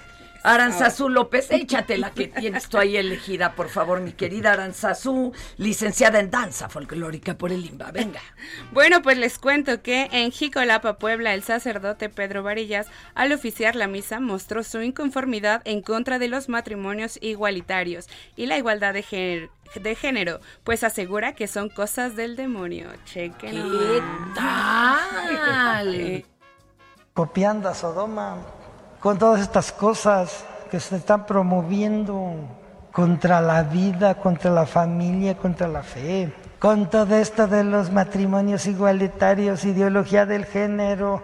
[0.43, 6.21] Aranzazú López, échate la que tienes tú ahí elegida, por favor, mi querida Aranzazú, licenciada
[6.21, 7.91] en danza folclórica por el IMBA.
[7.93, 8.21] Venga.
[8.73, 13.89] Bueno, pues les cuento que en Jicolapa, Puebla, el sacerdote Pedro Varillas, al oficiar la
[13.89, 19.53] misa, mostró su inconformidad en contra de los matrimonios igualitarios y la igualdad de género,
[19.75, 22.89] de género pues asegura que son cosas del demonio.
[23.05, 23.53] Chequen.
[23.53, 24.03] ¿Qué
[24.35, 26.25] tal?
[27.19, 28.37] copiando a Sodoma
[29.01, 32.35] con todas estas cosas que se están promoviendo
[32.93, 38.67] contra la vida, contra la familia, contra la fe, con todo esto de los matrimonios
[38.67, 41.23] igualitarios, ideología del género,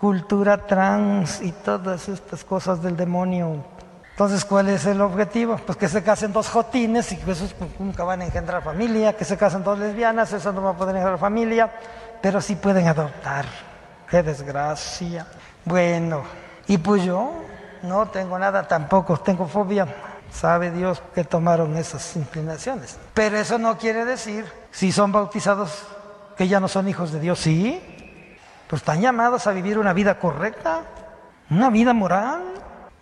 [0.00, 3.64] cultura trans y todas estas cosas del demonio.
[4.12, 5.58] Entonces, ¿cuál es el objetivo?
[5.66, 9.14] Pues que se casen dos jotines y que esos pues, nunca van a engendrar familia,
[9.14, 11.70] que se casen dos lesbianas, eso no va a poder engendrar familia,
[12.22, 13.44] pero sí pueden adoptar.
[14.08, 15.26] ¡Qué desgracia!
[15.64, 16.22] Bueno,
[16.68, 17.32] y pues yo
[17.82, 19.86] no tengo nada tampoco, tengo fobia.
[20.30, 22.98] Sabe Dios que tomaron esas inclinaciones.
[23.14, 25.84] Pero eso no quiere decir, si son bautizados,
[26.36, 27.38] que ya no son hijos de Dios.
[27.38, 27.80] Sí,
[28.68, 30.82] pues están llamados a vivir una vida correcta,
[31.50, 32.42] una vida moral.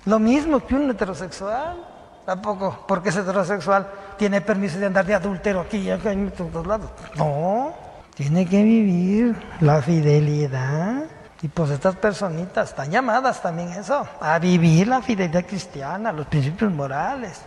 [0.04, 1.88] Lo mismo que un heterosexual.
[2.24, 3.86] Tampoco, porque es heterosexual,
[4.16, 6.90] tiene permiso de andar de adúltero aquí y acá en todos lados.
[7.16, 7.74] No,
[8.14, 11.04] tiene que vivir la fidelidad.
[11.44, 16.72] Y pues estas personitas están llamadas también eso, a vivir la fidelidad cristiana, los principios
[16.72, 17.42] morales.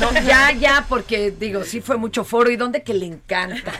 [0.00, 3.72] No, ya, ya, porque digo, sí fue mucho foro y donde que le encanta,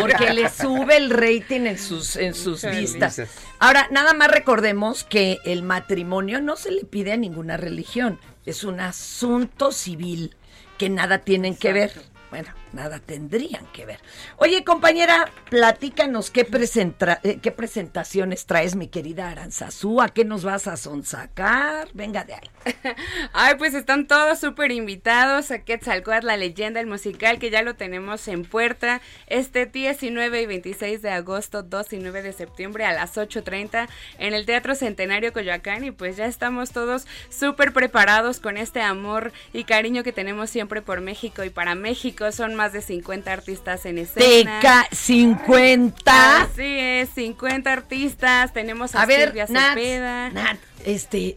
[0.00, 3.22] porque le sube el rating en sus, en sus vistas.
[3.60, 8.64] Ahora, nada más recordemos que el matrimonio no se le pide a ninguna religión, es
[8.64, 10.34] un asunto civil
[10.76, 11.92] que nada tienen que ver.
[12.30, 14.00] Bueno, nada tendrían que ver.
[14.36, 20.44] Oye, compañera, platícanos qué, presenta- eh, qué presentaciones traes, mi querida Aranzazú, a qué nos
[20.44, 21.88] vas a sonsacar.
[21.94, 22.50] Venga de ahí.
[23.32, 27.74] Ay, pues están todos súper invitados a Quetzalcóatl, la leyenda, el musical, que ya lo
[27.74, 32.92] tenemos en puerta este 19 y 26 de agosto, 2 y 9 de septiembre a
[32.92, 38.56] las 8.30 en el Teatro Centenario Coyoacán y pues ya estamos todos súper preparados con
[38.56, 42.30] este amor y cariño que tenemos siempre por México y para México.
[42.30, 44.60] Son más de 50 artistas en escena.
[44.60, 46.42] Teca 50.
[46.42, 48.52] Así es, 50 artistas.
[48.52, 50.30] Tenemos a, A ver, Silvia Nat, Cepeda.
[50.30, 51.36] Nat, este,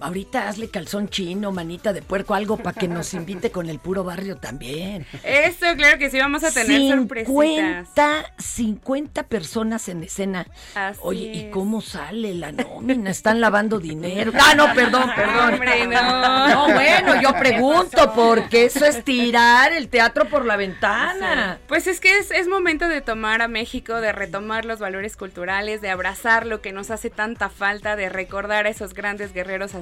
[0.00, 4.04] ahorita hazle calzón chino, manita de puerco, algo para que nos invite con el puro
[4.04, 5.06] barrio también.
[5.22, 7.88] Eso, claro que sí, vamos a tener sorpresitas.
[7.94, 10.46] 50, 50 personas en escena.
[10.74, 13.10] Así Oye, ¿y cómo sale la nómina?
[13.10, 14.32] ¿Están lavando dinero?
[14.34, 15.54] Ah, no, perdón, perdón.
[15.54, 16.48] Hombre, no.
[16.48, 21.58] No, bueno, yo pregunto, porque eso es tirar el teatro por la ventana.
[21.66, 25.80] Pues es que es, es momento de tomar a México, de retomar los valores culturales,
[25.80, 29.74] de abrazar lo que nos hace tanta falta, de recordar a esos grandes guerreros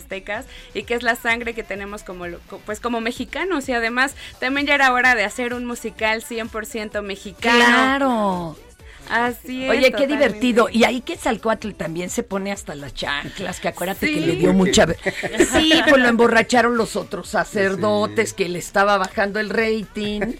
[0.74, 2.26] y que es la sangre que tenemos como,
[2.64, 7.56] pues como mexicanos y además también ya era hora de hacer un musical 100% mexicano.
[7.58, 8.56] Claro.
[9.10, 9.70] Así es.
[9.70, 10.68] Oye, qué divertido.
[10.70, 14.14] Y ahí que Salcoatl también se pone hasta las chanclas, que acuérdate Sí.
[14.14, 14.86] que le dio mucha...
[14.86, 20.34] Sí, pues lo emborracharon los otros sacerdotes que le estaba bajando el rating,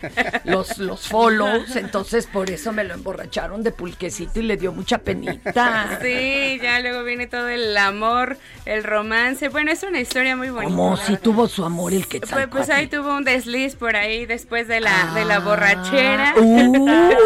[0.45, 4.99] los, los follows, entonces por eso me lo emborracharon de pulquecito y le dio mucha
[4.99, 5.99] penita.
[6.03, 9.49] Sí, ya luego viene todo el amor, el romance.
[9.49, 10.71] Bueno, es una historia muy bonita.
[10.71, 12.51] Como si tuvo su amor el Pues, Quetzalcóatl.
[12.51, 16.35] pues ahí tuvo un desliz por ahí después de la, de la borrachera.
[16.37, 16.87] Uh.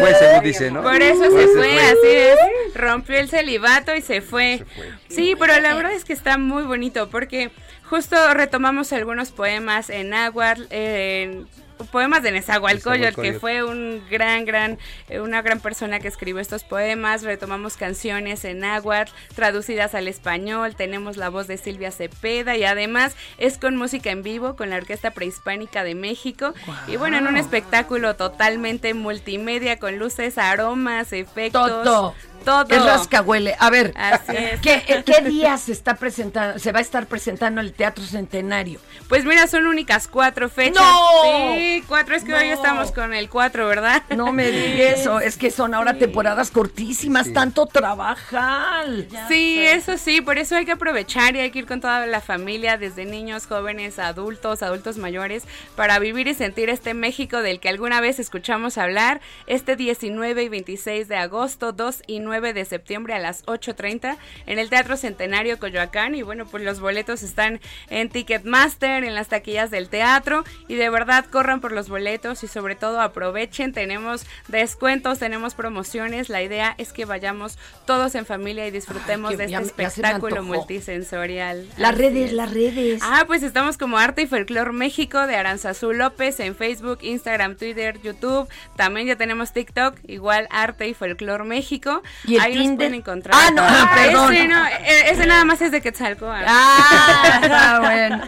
[0.00, 0.82] Fue, según dice, ¿no?
[0.82, 1.80] Por eso se fue.
[1.80, 2.38] así es.
[2.74, 4.64] rompió el celibato y se fue.
[5.08, 7.50] Sí, pero la verdad es que está muy bonito porque
[7.90, 11.48] justo retomamos algunos poemas en náhuatl, en
[11.90, 14.78] poemas de Nezahualcóyotl, que fue un gran, gran,
[15.08, 17.22] eh, una gran persona que escribió estos poemas.
[17.22, 20.76] Retomamos canciones en náhuatl traducidas al español.
[20.76, 24.76] Tenemos la voz de Silvia Cepeda y además es con música en vivo con la
[24.76, 26.54] Orquesta Prehispánica de México.
[26.86, 31.68] Y bueno, en un espectáculo totalmente multimedia con luces, aromas, efectos.
[31.68, 32.14] Todo.
[32.44, 32.66] Todo.
[32.68, 33.56] Es rascahuele.
[33.58, 34.60] A ver, Así es.
[34.60, 38.80] ¿qué, eh, qué día se está presentando, se va a estar presentando el Teatro Centenario?
[39.08, 40.82] Pues mira, son únicas cuatro fechas.
[40.82, 41.54] ¡No!
[41.54, 42.14] Sí, cuatro.
[42.14, 44.02] Es que hoy estamos con el cuatro, ¿verdad?
[44.16, 48.86] No me digas eso, es que son ahora temporadas cortísimas, tanto trabajar.
[49.28, 52.20] Sí, eso sí, por eso hay que aprovechar y hay que ir con toda la
[52.20, 55.44] familia, desde niños, jóvenes, adultos, adultos mayores,
[55.76, 60.48] para vivir y sentir este México del que alguna vez escuchamos hablar, este 19 y
[60.48, 64.16] 26 de agosto, 2 y 9 de septiembre a las 8.30
[64.46, 66.14] en el Teatro Centenario Coyoacán.
[66.14, 70.90] Y bueno, pues los boletos están en Ticketmaster, en las taquillas del teatro, y de
[70.90, 76.76] verdad corran por los boletos y sobre todo aprovechen, tenemos descuentos, tenemos promociones, la idea
[76.78, 81.66] es que vayamos todos en familia y disfrutemos Ay, de este ya espectáculo multisensorial.
[81.78, 82.32] Las Así redes, es.
[82.32, 83.00] las redes.
[83.02, 88.00] Ah, pues estamos como Arte y Folclor México de Aranzazú López en Facebook, Instagram, Twitter,
[88.00, 88.48] YouTube.
[88.76, 92.02] También ya tenemos TikTok, igual Arte y Folclor México.
[92.24, 92.76] ¿Y el Ahí nos Tinder?
[92.76, 93.34] pueden encontrar.
[93.38, 94.34] Ah, no, ah, perdón.
[94.34, 96.44] Ese, no, e- ese nada más es de Quetzalcóatl.
[96.46, 98.22] Ah, bueno.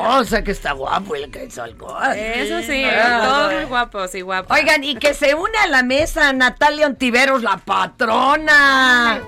[0.00, 1.96] Oh, o sea que está guapo el que salgo.
[2.14, 4.56] Eso sí, Ah, todos muy guapos y guapos.
[4.56, 9.20] Oigan, y que se une a la mesa Natalia Ontiveros, la patrona.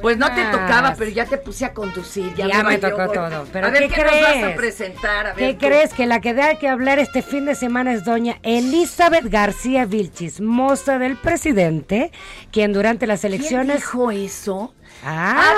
[0.00, 2.34] Pues no te tocaba, pero ya te puse a conducir.
[2.34, 3.46] Ya, Ya me tocó todo.
[3.52, 4.22] Pero a ver, ¿qué, ¿qué, crees?
[4.22, 5.26] nos vas a presentar?
[5.28, 5.66] A ver, ¿Qué tú.
[5.66, 5.92] crees?
[5.94, 10.40] Que la que da que hablar este fin de semana es doña Elizabeth García Vilchis,
[10.40, 12.12] moza del presidente,
[12.52, 13.47] quien durante las elecciones...
[13.74, 14.74] dijo eso?
[15.04, 15.54] Ah,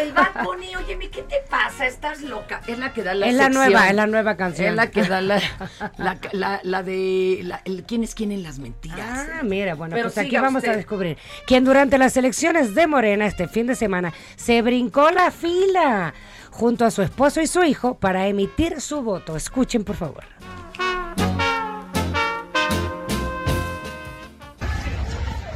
[0.00, 1.86] el Bad Bunny, oye, ¿qué te pasa?
[1.86, 2.60] Estás loca.
[2.66, 4.68] Es la que da la es la nueva, es la nueva canción.
[4.70, 5.40] Es la que da la,
[5.96, 8.98] la, la- la de la- el quién es quién en las mentiras.
[9.32, 11.16] Ah, mira, bueno, Pero pues aquí vamos a descubrir
[11.46, 16.12] quien durante las elecciones de Morena este fin de semana se brincó la fila
[16.50, 19.36] junto a su esposo y su hijo para emitir su voto.
[19.36, 20.24] Escuchen, por favor.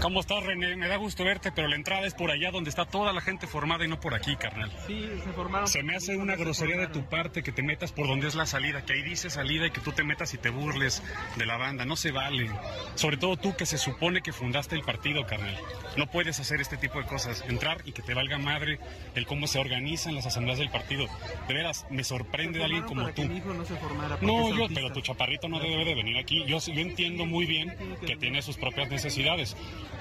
[0.07, 0.77] ¿Cómo estás, René?
[0.77, 3.49] Me da gusto verte, pero la entrada es por allá donde está toda la gente
[3.49, 4.71] formada y no por aquí, carnal.
[4.87, 5.67] Sí, se formaron.
[5.67, 8.47] Se me hace una grosería de tu parte que te metas por donde es la
[8.47, 11.03] salida, que ahí dice salida y que tú te metas y te burles
[11.35, 11.85] de la banda.
[11.87, 12.49] No se vale.
[12.95, 15.59] Sobre todo tú que se supone que fundaste el partido, carnal.
[15.97, 17.45] No puedes hacer este tipo de cosas.
[17.49, 18.79] Entrar y que te valga madre
[19.17, 21.09] el cómo se organizan las asambleas del partido.
[21.49, 23.23] De veras, me sorprende de alguien como para tú.
[23.23, 24.11] que mi hijo no se formara.
[24.21, 26.45] porque No, yo, pero tu chaparrito no debe de venir aquí.
[26.47, 27.77] Yo, yo entiendo muy bien
[28.07, 29.57] que tiene sus propias necesidades,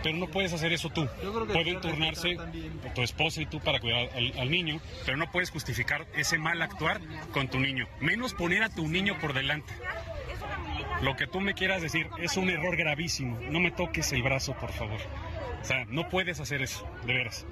[0.06, 1.08] pero no puedes hacer eso tú.
[1.24, 2.38] Yo creo que Pueden turnarse
[2.94, 6.62] tu esposa y tú para cuidar al, al niño, pero no puedes justificar ese mal
[6.62, 7.02] actuar
[7.34, 7.88] con tu niño.
[8.02, 9.74] Menos poner a tu niño por delante.
[11.02, 13.40] Lo que tú me quieras decir es un error gravísimo.
[13.50, 15.00] No me toques el brazo, por favor.
[15.60, 17.48] O sea, no puedes hacer eso, de veras.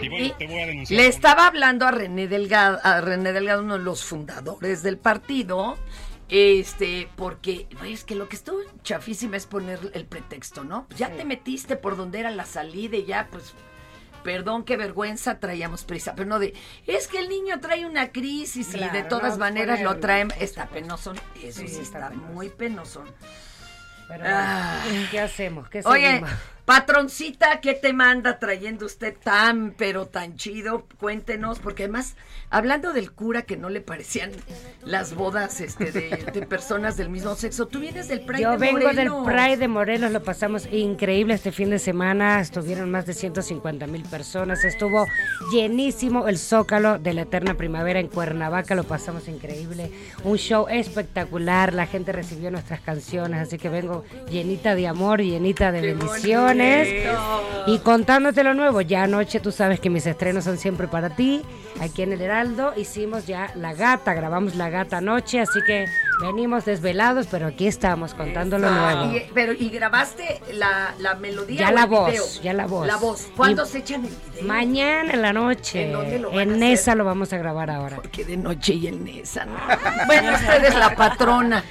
[0.00, 0.98] Y bueno, Y te voy a denunciar.
[0.98, 5.76] Le estaba hablando a René Delgado, a René Delgado, uno de los fundadores del partido,
[6.28, 10.86] este, porque güey, es que lo que estuvo chafísima es poner el pretexto, ¿no?
[10.96, 13.54] Ya te metiste por donde era la salida y ya, pues,
[14.24, 16.54] perdón, qué vergüenza, traíamos prisa, pero no de,
[16.86, 20.66] es que el niño trae una crisis y de todas no maneras lo traen, está
[20.66, 21.12] penoso,
[21.42, 23.04] eso Sí, sí, está está muy penoso.
[24.08, 24.84] Pero Ah.
[25.10, 25.68] ¿qué hacemos?
[25.68, 26.30] ¿Qué Oye, seguimos?
[26.66, 30.84] Patroncita, ¿qué te manda trayendo usted tan, pero tan chido?
[30.98, 32.16] Cuéntenos, porque además,
[32.50, 34.32] hablando del cura que no le parecían
[34.84, 38.56] las bodas este, de, de personas del mismo sexo, tú vienes del Pride Yo de
[38.56, 38.96] vengo Morelos.
[38.96, 43.86] del Pride de Morelos, lo pasamos increíble este fin de semana, estuvieron más de 150
[43.86, 45.06] mil personas, estuvo
[45.52, 49.92] llenísimo el Zócalo de la Eterna Primavera en Cuernavaca, lo pasamos increíble,
[50.24, 55.70] un show espectacular, la gente recibió nuestras canciones, así que vengo llenita de amor, llenita
[55.70, 56.55] de bendiciones
[57.66, 61.42] y contándote lo nuevo, ya anoche tú sabes que mis estrenos son siempre para ti,
[61.80, 65.86] aquí en el Heraldo hicimos ya La Gata, grabamos La Gata anoche, así que
[66.20, 69.12] venimos desvelados, pero aquí estamos contando lo nuevo.
[69.16, 72.24] y- pero, ¿y grabaste la, la melodía Ya o la el voz, video?
[72.42, 72.86] ya la voz.
[72.86, 73.28] La voz.
[73.36, 74.46] ¿Cuándo Y se echan el video?
[74.46, 75.86] Mañana en la noche.
[75.86, 76.72] ¿En dónde lo van a En hacer?
[76.72, 77.96] esa lo vamos a grabar ahora.
[77.96, 79.54] Porque de noche y en esa, ¿no?
[80.06, 81.64] Bueno, usted es la patrona.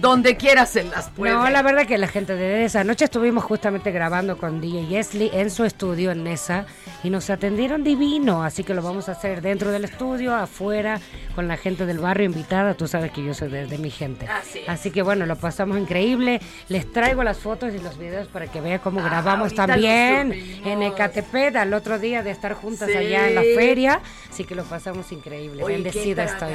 [0.00, 1.32] Donde quiera se las puede.
[1.34, 5.30] No, la verdad que la gente de esa noche estuvimos justamente grabando con DJ Yesley
[5.32, 6.66] en su estudio en Nesa
[7.02, 11.00] y nos atendieron divino, así que lo vamos a hacer dentro del estudio, afuera,
[11.34, 14.26] con la gente del barrio invitada, tú sabes que yo soy de, de mi gente.
[14.28, 14.68] Así es.
[14.68, 18.60] Así que bueno, lo pasamos increíble, les traigo las fotos y los videos para que
[18.60, 20.32] vean cómo grabamos ahorita también
[20.64, 22.96] en Ecatepec al otro día de estar juntas Sí.
[22.96, 26.54] allá en la feria, así que lo pasamos increíble, Oye, bendecida estoy.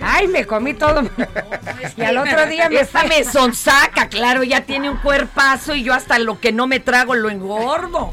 [0.00, 1.02] Ay, me comí todo.
[1.96, 5.94] y al otro día me Esta me sonsaca, claro, ya tiene un cuerpazo y yo
[5.94, 8.12] hasta lo que no me trago lo engordo.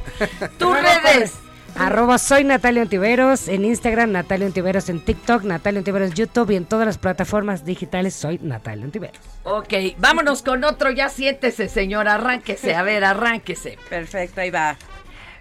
[0.59, 1.33] Tus redes.
[1.75, 6.55] Arroba soy Natalia Ontiveros en Instagram, Natalia Ontiveros en TikTok, Natalia Ontiveros en YouTube y
[6.55, 9.19] en todas las plataformas digitales soy Natalia Ontiveros.
[9.43, 13.79] Ok, vámonos con otro, ya siéntese, señor, arránquese, a ver, arránquese.
[13.89, 14.77] Perfecto, ahí va.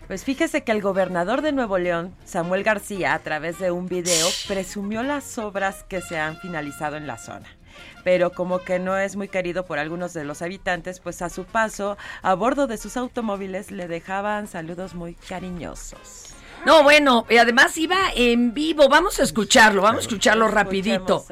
[0.06, 4.26] Pues fíjese que el gobernador de Nuevo León, Samuel García, a través de un video,
[4.46, 7.57] presumió las obras que se han finalizado en la zona.
[8.04, 11.44] Pero como que no es muy querido por algunos de los habitantes, pues a su
[11.44, 16.34] paso, a bordo de sus automóviles, le dejaban saludos muy cariñosos.
[16.66, 21.24] No, bueno, y además iba en vivo, vamos a escucharlo, vamos a escucharlo rapidito.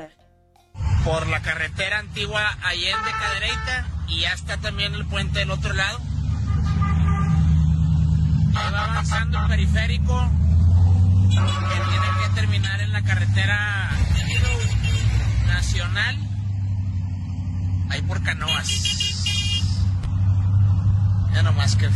[1.04, 5.98] por la carretera antigua Allende Cadereyta y ya está también el puente del otro lado.
[8.54, 10.30] Ahí va avanzando el periférico
[11.30, 13.90] que tiene que terminar en la carretera
[15.46, 16.16] nacional,
[17.90, 18.68] ahí por canoas.
[21.34, 21.88] Ya nomás que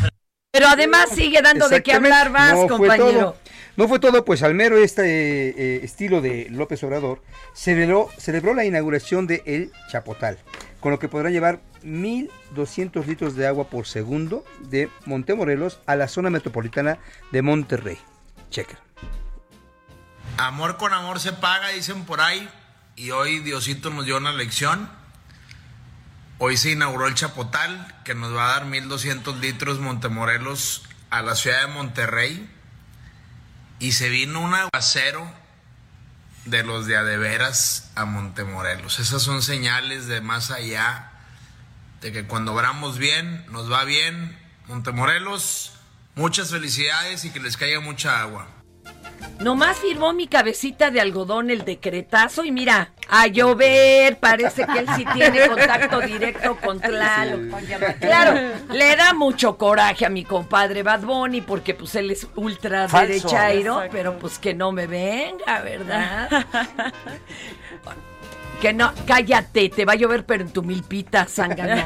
[0.52, 3.12] Pero además sigue dando de qué hablar más, No compañero.
[3.12, 3.36] todo.
[3.76, 5.02] No fue todo, pues al mero este
[5.48, 7.22] eh, eh, estilo de López Obrador,
[7.54, 10.38] celebró, celebró la inauguración de El Chapotal,
[10.80, 16.08] con lo que podrá llevar 1.200 litros de agua por segundo de Montemorelos a la
[16.08, 16.98] zona metropolitana
[17.32, 17.96] de Monterrey.
[18.50, 18.78] Checa.
[20.36, 22.48] Amor con amor se paga, dicen por ahí.
[22.96, 24.90] Y hoy Diosito nos dio una lección.
[26.42, 31.34] Hoy se inauguró el Chapotal, que nos va a dar 1200 litros Montemorelos a la
[31.34, 32.50] ciudad de Monterrey.
[33.78, 35.30] Y se vino un aguacero
[36.46, 39.00] de los de a de veras a Montemorelos.
[39.00, 41.10] Esas son señales de más allá,
[42.00, 44.34] de que cuando obramos bien, nos va bien.
[44.66, 45.74] Montemorelos,
[46.14, 48.48] muchas felicidades y que les caiga mucha agua.
[49.40, 54.86] Nomás firmó mi cabecita de algodón el decretazo y mira, a llover, parece que él
[54.94, 57.40] sí tiene contacto directo con Tlaloc.
[58.00, 58.38] Claro,
[58.70, 63.84] le da mucho coraje a mi compadre Bad Bunny porque pues él es ultra derechairo,
[63.90, 66.28] pero pues que no me venga, ¿verdad?
[68.60, 71.82] Que no, cállate, te va a llover pero en tu milpita, zángano.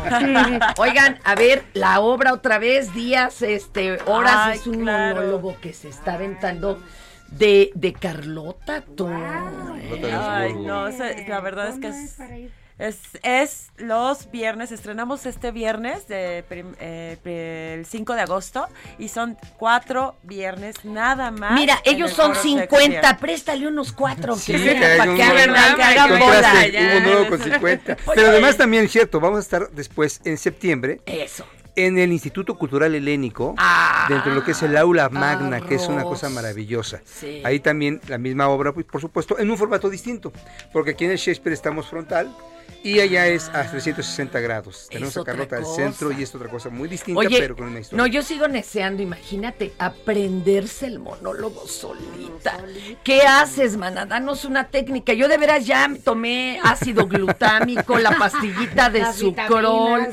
[0.78, 5.14] Oigan, a ver, la obra otra vez, días, este, horas, Ay, es un claro.
[5.14, 6.82] monólogo que se está aventando
[7.28, 9.08] de, de Carlota tú.
[9.08, 12.18] Ay, no, la verdad es que es,
[12.78, 18.66] es, es los viernes, estrenamos este viernes, de prim- eh, el 5 de agosto,
[18.98, 21.52] y son cuatro viernes nada más.
[21.54, 23.18] Mira, ellos el son Foro 50, Shakespeare.
[23.20, 25.50] préstale unos cuatro, Sí, que para un que hagan,
[26.12, 27.96] un monólogo con 50.
[28.14, 31.00] Pero además también, cierto, vamos a estar después en septiembre.
[31.06, 31.46] Eso.
[31.76, 35.74] En el Instituto Cultural Helénico, Ah, dentro de lo que es el aula magna, que
[35.74, 37.00] es una cosa maravillosa.
[37.04, 37.42] Sí.
[37.44, 40.32] Ahí también la misma obra, pues, por supuesto, en un formato distinto,
[40.72, 42.32] porque aquí en el Shakespeare estamos frontal
[42.82, 44.88] y allá es a 360 grados.
[44.90, 47.80] Tenemos a Carlota al centro y es otra cosa muy distinta, Oye, pero con una
[47.80, 47.96] historia.
[47.96, 52.58] no, yo sigo deseando, imagínate, aprenderse el monólogo solita.
[53.02, 54.04] ¿Qué haces, mana?
[54.04, 55.14] Danos una técnica.
[55.14, 60.08] Yo de veras ya tomé ácido glutámico, la pastillita de sucrol,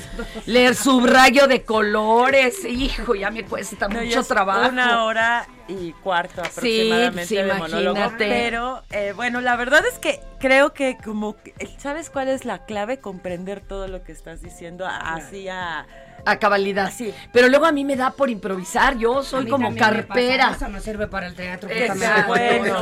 [0.46, 2.64] leer subrayo de colores.
[2.64, 4.70] Hijo, ya me cuesta No, mucho trabajo.
[4.70, 7.98] Una hora y cuarto aproximadamente sí, de monólogo.
[7.98, 8.28] imagínate.
[8.28, 11.36] Pero eh, bueno, la verdad es que creo que como
[11.78, 13.00] ¿sabes cuál es la clave?
[13.00, 15.88] Comprender todo lo que estás diciendo así a
[16.26, 16.92] a cabalidad.
[17.32, 18.98] Pero luego a mí me da por improvisar.
[18.98, 20.48] Yo soy mí como también me carpera.
[20.50, 21.70] pasa, Eso no sirve para el teatro.
[21.70, 22.76] Exacto, bueno,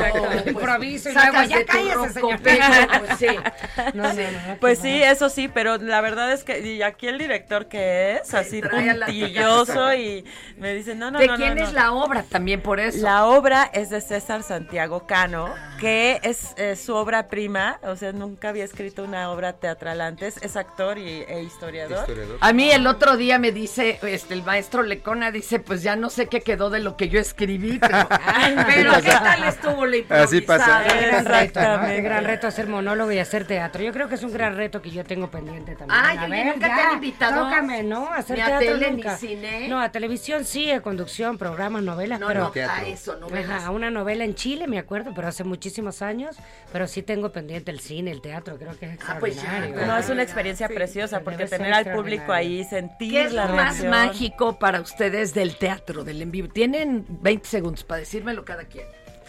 [0.46, 2.40] Yo improviso y luego ya de cállese, señor.
[3.00, 3.28] pues sí.
[3.94, 5.04] No, no, no, Pues sí, mal.
[5.12, 9.94] eso sí, pero la verdad es que y aquí el director que es así puntilloso
[9.94, 10.26] y
[10.58, 11.76] me dice, no, no, ¿De no, quién no, es no.
[11.80, 13.00] la obra también por eso?
[13.04, 18.12] La obra es de César Santiago Cano, que es, eh, su obra prima, o sea,
[18.12, 22.06] nunca había escrito una obra teatral antes, es actor y, e historiador.
[22.42, 26.10] A mí el otro día me dice, este, el maestro Lecona dice, pues ya no
[26.10, 28.08] sé qué quedó de lo que yo escribí, pero,
[28.66, 30.24] pero ¿qué tal estuvo la improvisada?
[30.24, 30.82] Así pasa.
[30.84, 31.30] Gran reto, ¿no?
[31.30, 32.02] Qué Exactamente.
[32.02, 33.84] gran reto hacer monólogo y hacer teatro.
[33.84, 36.02] Yo creo que es un gran reto que yo tengo pendiente también.
[36.04, 37.44] Ay, a ver, ¿nunca te han invitado?
[37.44, 38.08] Tócame, ¿no?
[38.08, 39.18] A hacer Ni a teatro tele, ni nunca.
[39.18, 39.68] cine.
[39.68, 42.52] No, a televisión sí, a conducción, programas, novelas, No, pero...
[42.56, 43.62] no, a eso, novelas.
[43.64, 46.38] Ajá, una novela en Chile, me acuerdo, pero hace muchísimo muchísimos años,
[46.72, 49.76] pero sí tengo pendiente el cine, el teatro, creo que es extraordinario.
[49.86, 53.84] No, es una experiencia preciosa porque tener al público ahí, sentir ¿Qué es lo más
[53.84, 56.48] mágico para ustedes del teatro, del en vivo?
[56.48, 58.86] Tienen 20 segundos para decírmelo cada quien.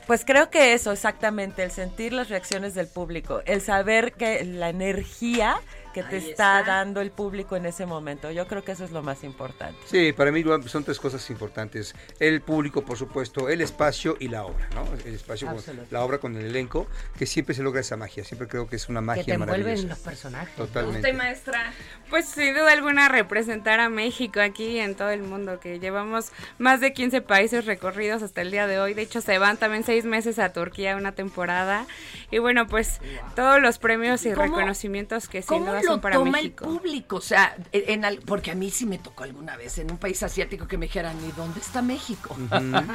[0.07, 4.69] Pues creo que eso, exactamente, el sentir las reacciones del público, el saber que la
[4.69, 5.61] energía
[5.93, 6.63] que te está, está.
[6.65, 9.79] dando el público en ese momento, yo creo que eso es lo más importante.
[9.87, 11.95] Sí, para mí son tres cosas importantes.
[12.19, 14.85] El público, por supuesto, el espacio y la obra, ¿no?
[15.05, 16.87] El espacio, con- la obra con el elenco,
[17.19, 18.25] que siempre se logra esa magia.
[18.25, 19.89] Siempre creo que es una magia que te envuelven maravillosa.
[19.89, 20.55] los personajes.
[20.57, 21.13] Totalmente.
[21.13, 21.73] maestra?
[22.09, 26.81] Pues sin duda alguna representar a México aquí en todo el mundo, que llevamos más
[26.81, 28.95] de 15 países recorridos hasta el día de hoy.
[28.95, 31.87] De hecho, se van también seis meses a Turquía una temporada.
[32.31, 33.01] Y bueno, pues
[33.37, 36.65] todos los premios y ¿Cómo- reconocimientos que sin ¿Cómo duda lo para toma México.
[36.65, 37.17] el público?
[37.17, 40.23] O sea, en, al- porque a mí sí me tocó alguna vez en un país
[40.23, 42.37] asiático que me dijeran, ¿y dónde está México?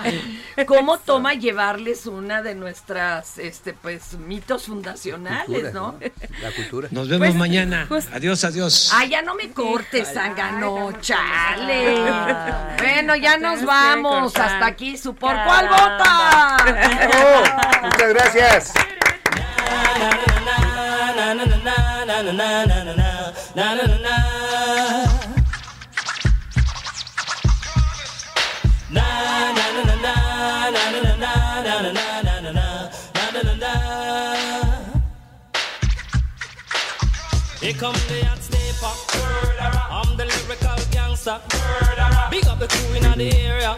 [0.67, 5.99] ¿Cómo toma llevarles una de nuestras, este, pues, mitos fundacionales, Cultura, no?
[6.41, 6.87] La cultura.
[6.91, 7.85] Nos vemos Pues, mañana.
[7.87, 8.91] pues- adiós, adiós.
[8.93, 12.07] Ay, ya no me cortes, Zangano, chale.
[12.09, 12.75] Ay.
[12.77, 14.35] Bueno, ya nos vamos.
[14.35, 16.57] Hasta aquí su por cuál vota.
[17.83, 18.73] Muchas gracias.
[37.65, 38.93] Here the hot stepper.
[39.89, 41.41] I'm the lyrical gangster.
[42.29, 43.75] Big up the crew in the area.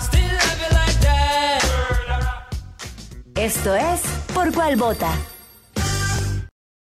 [0.00, 1.62] Still love you like that.
[3.34, 4.00] Esto es
[4.32, 5.35] Por cuál vota.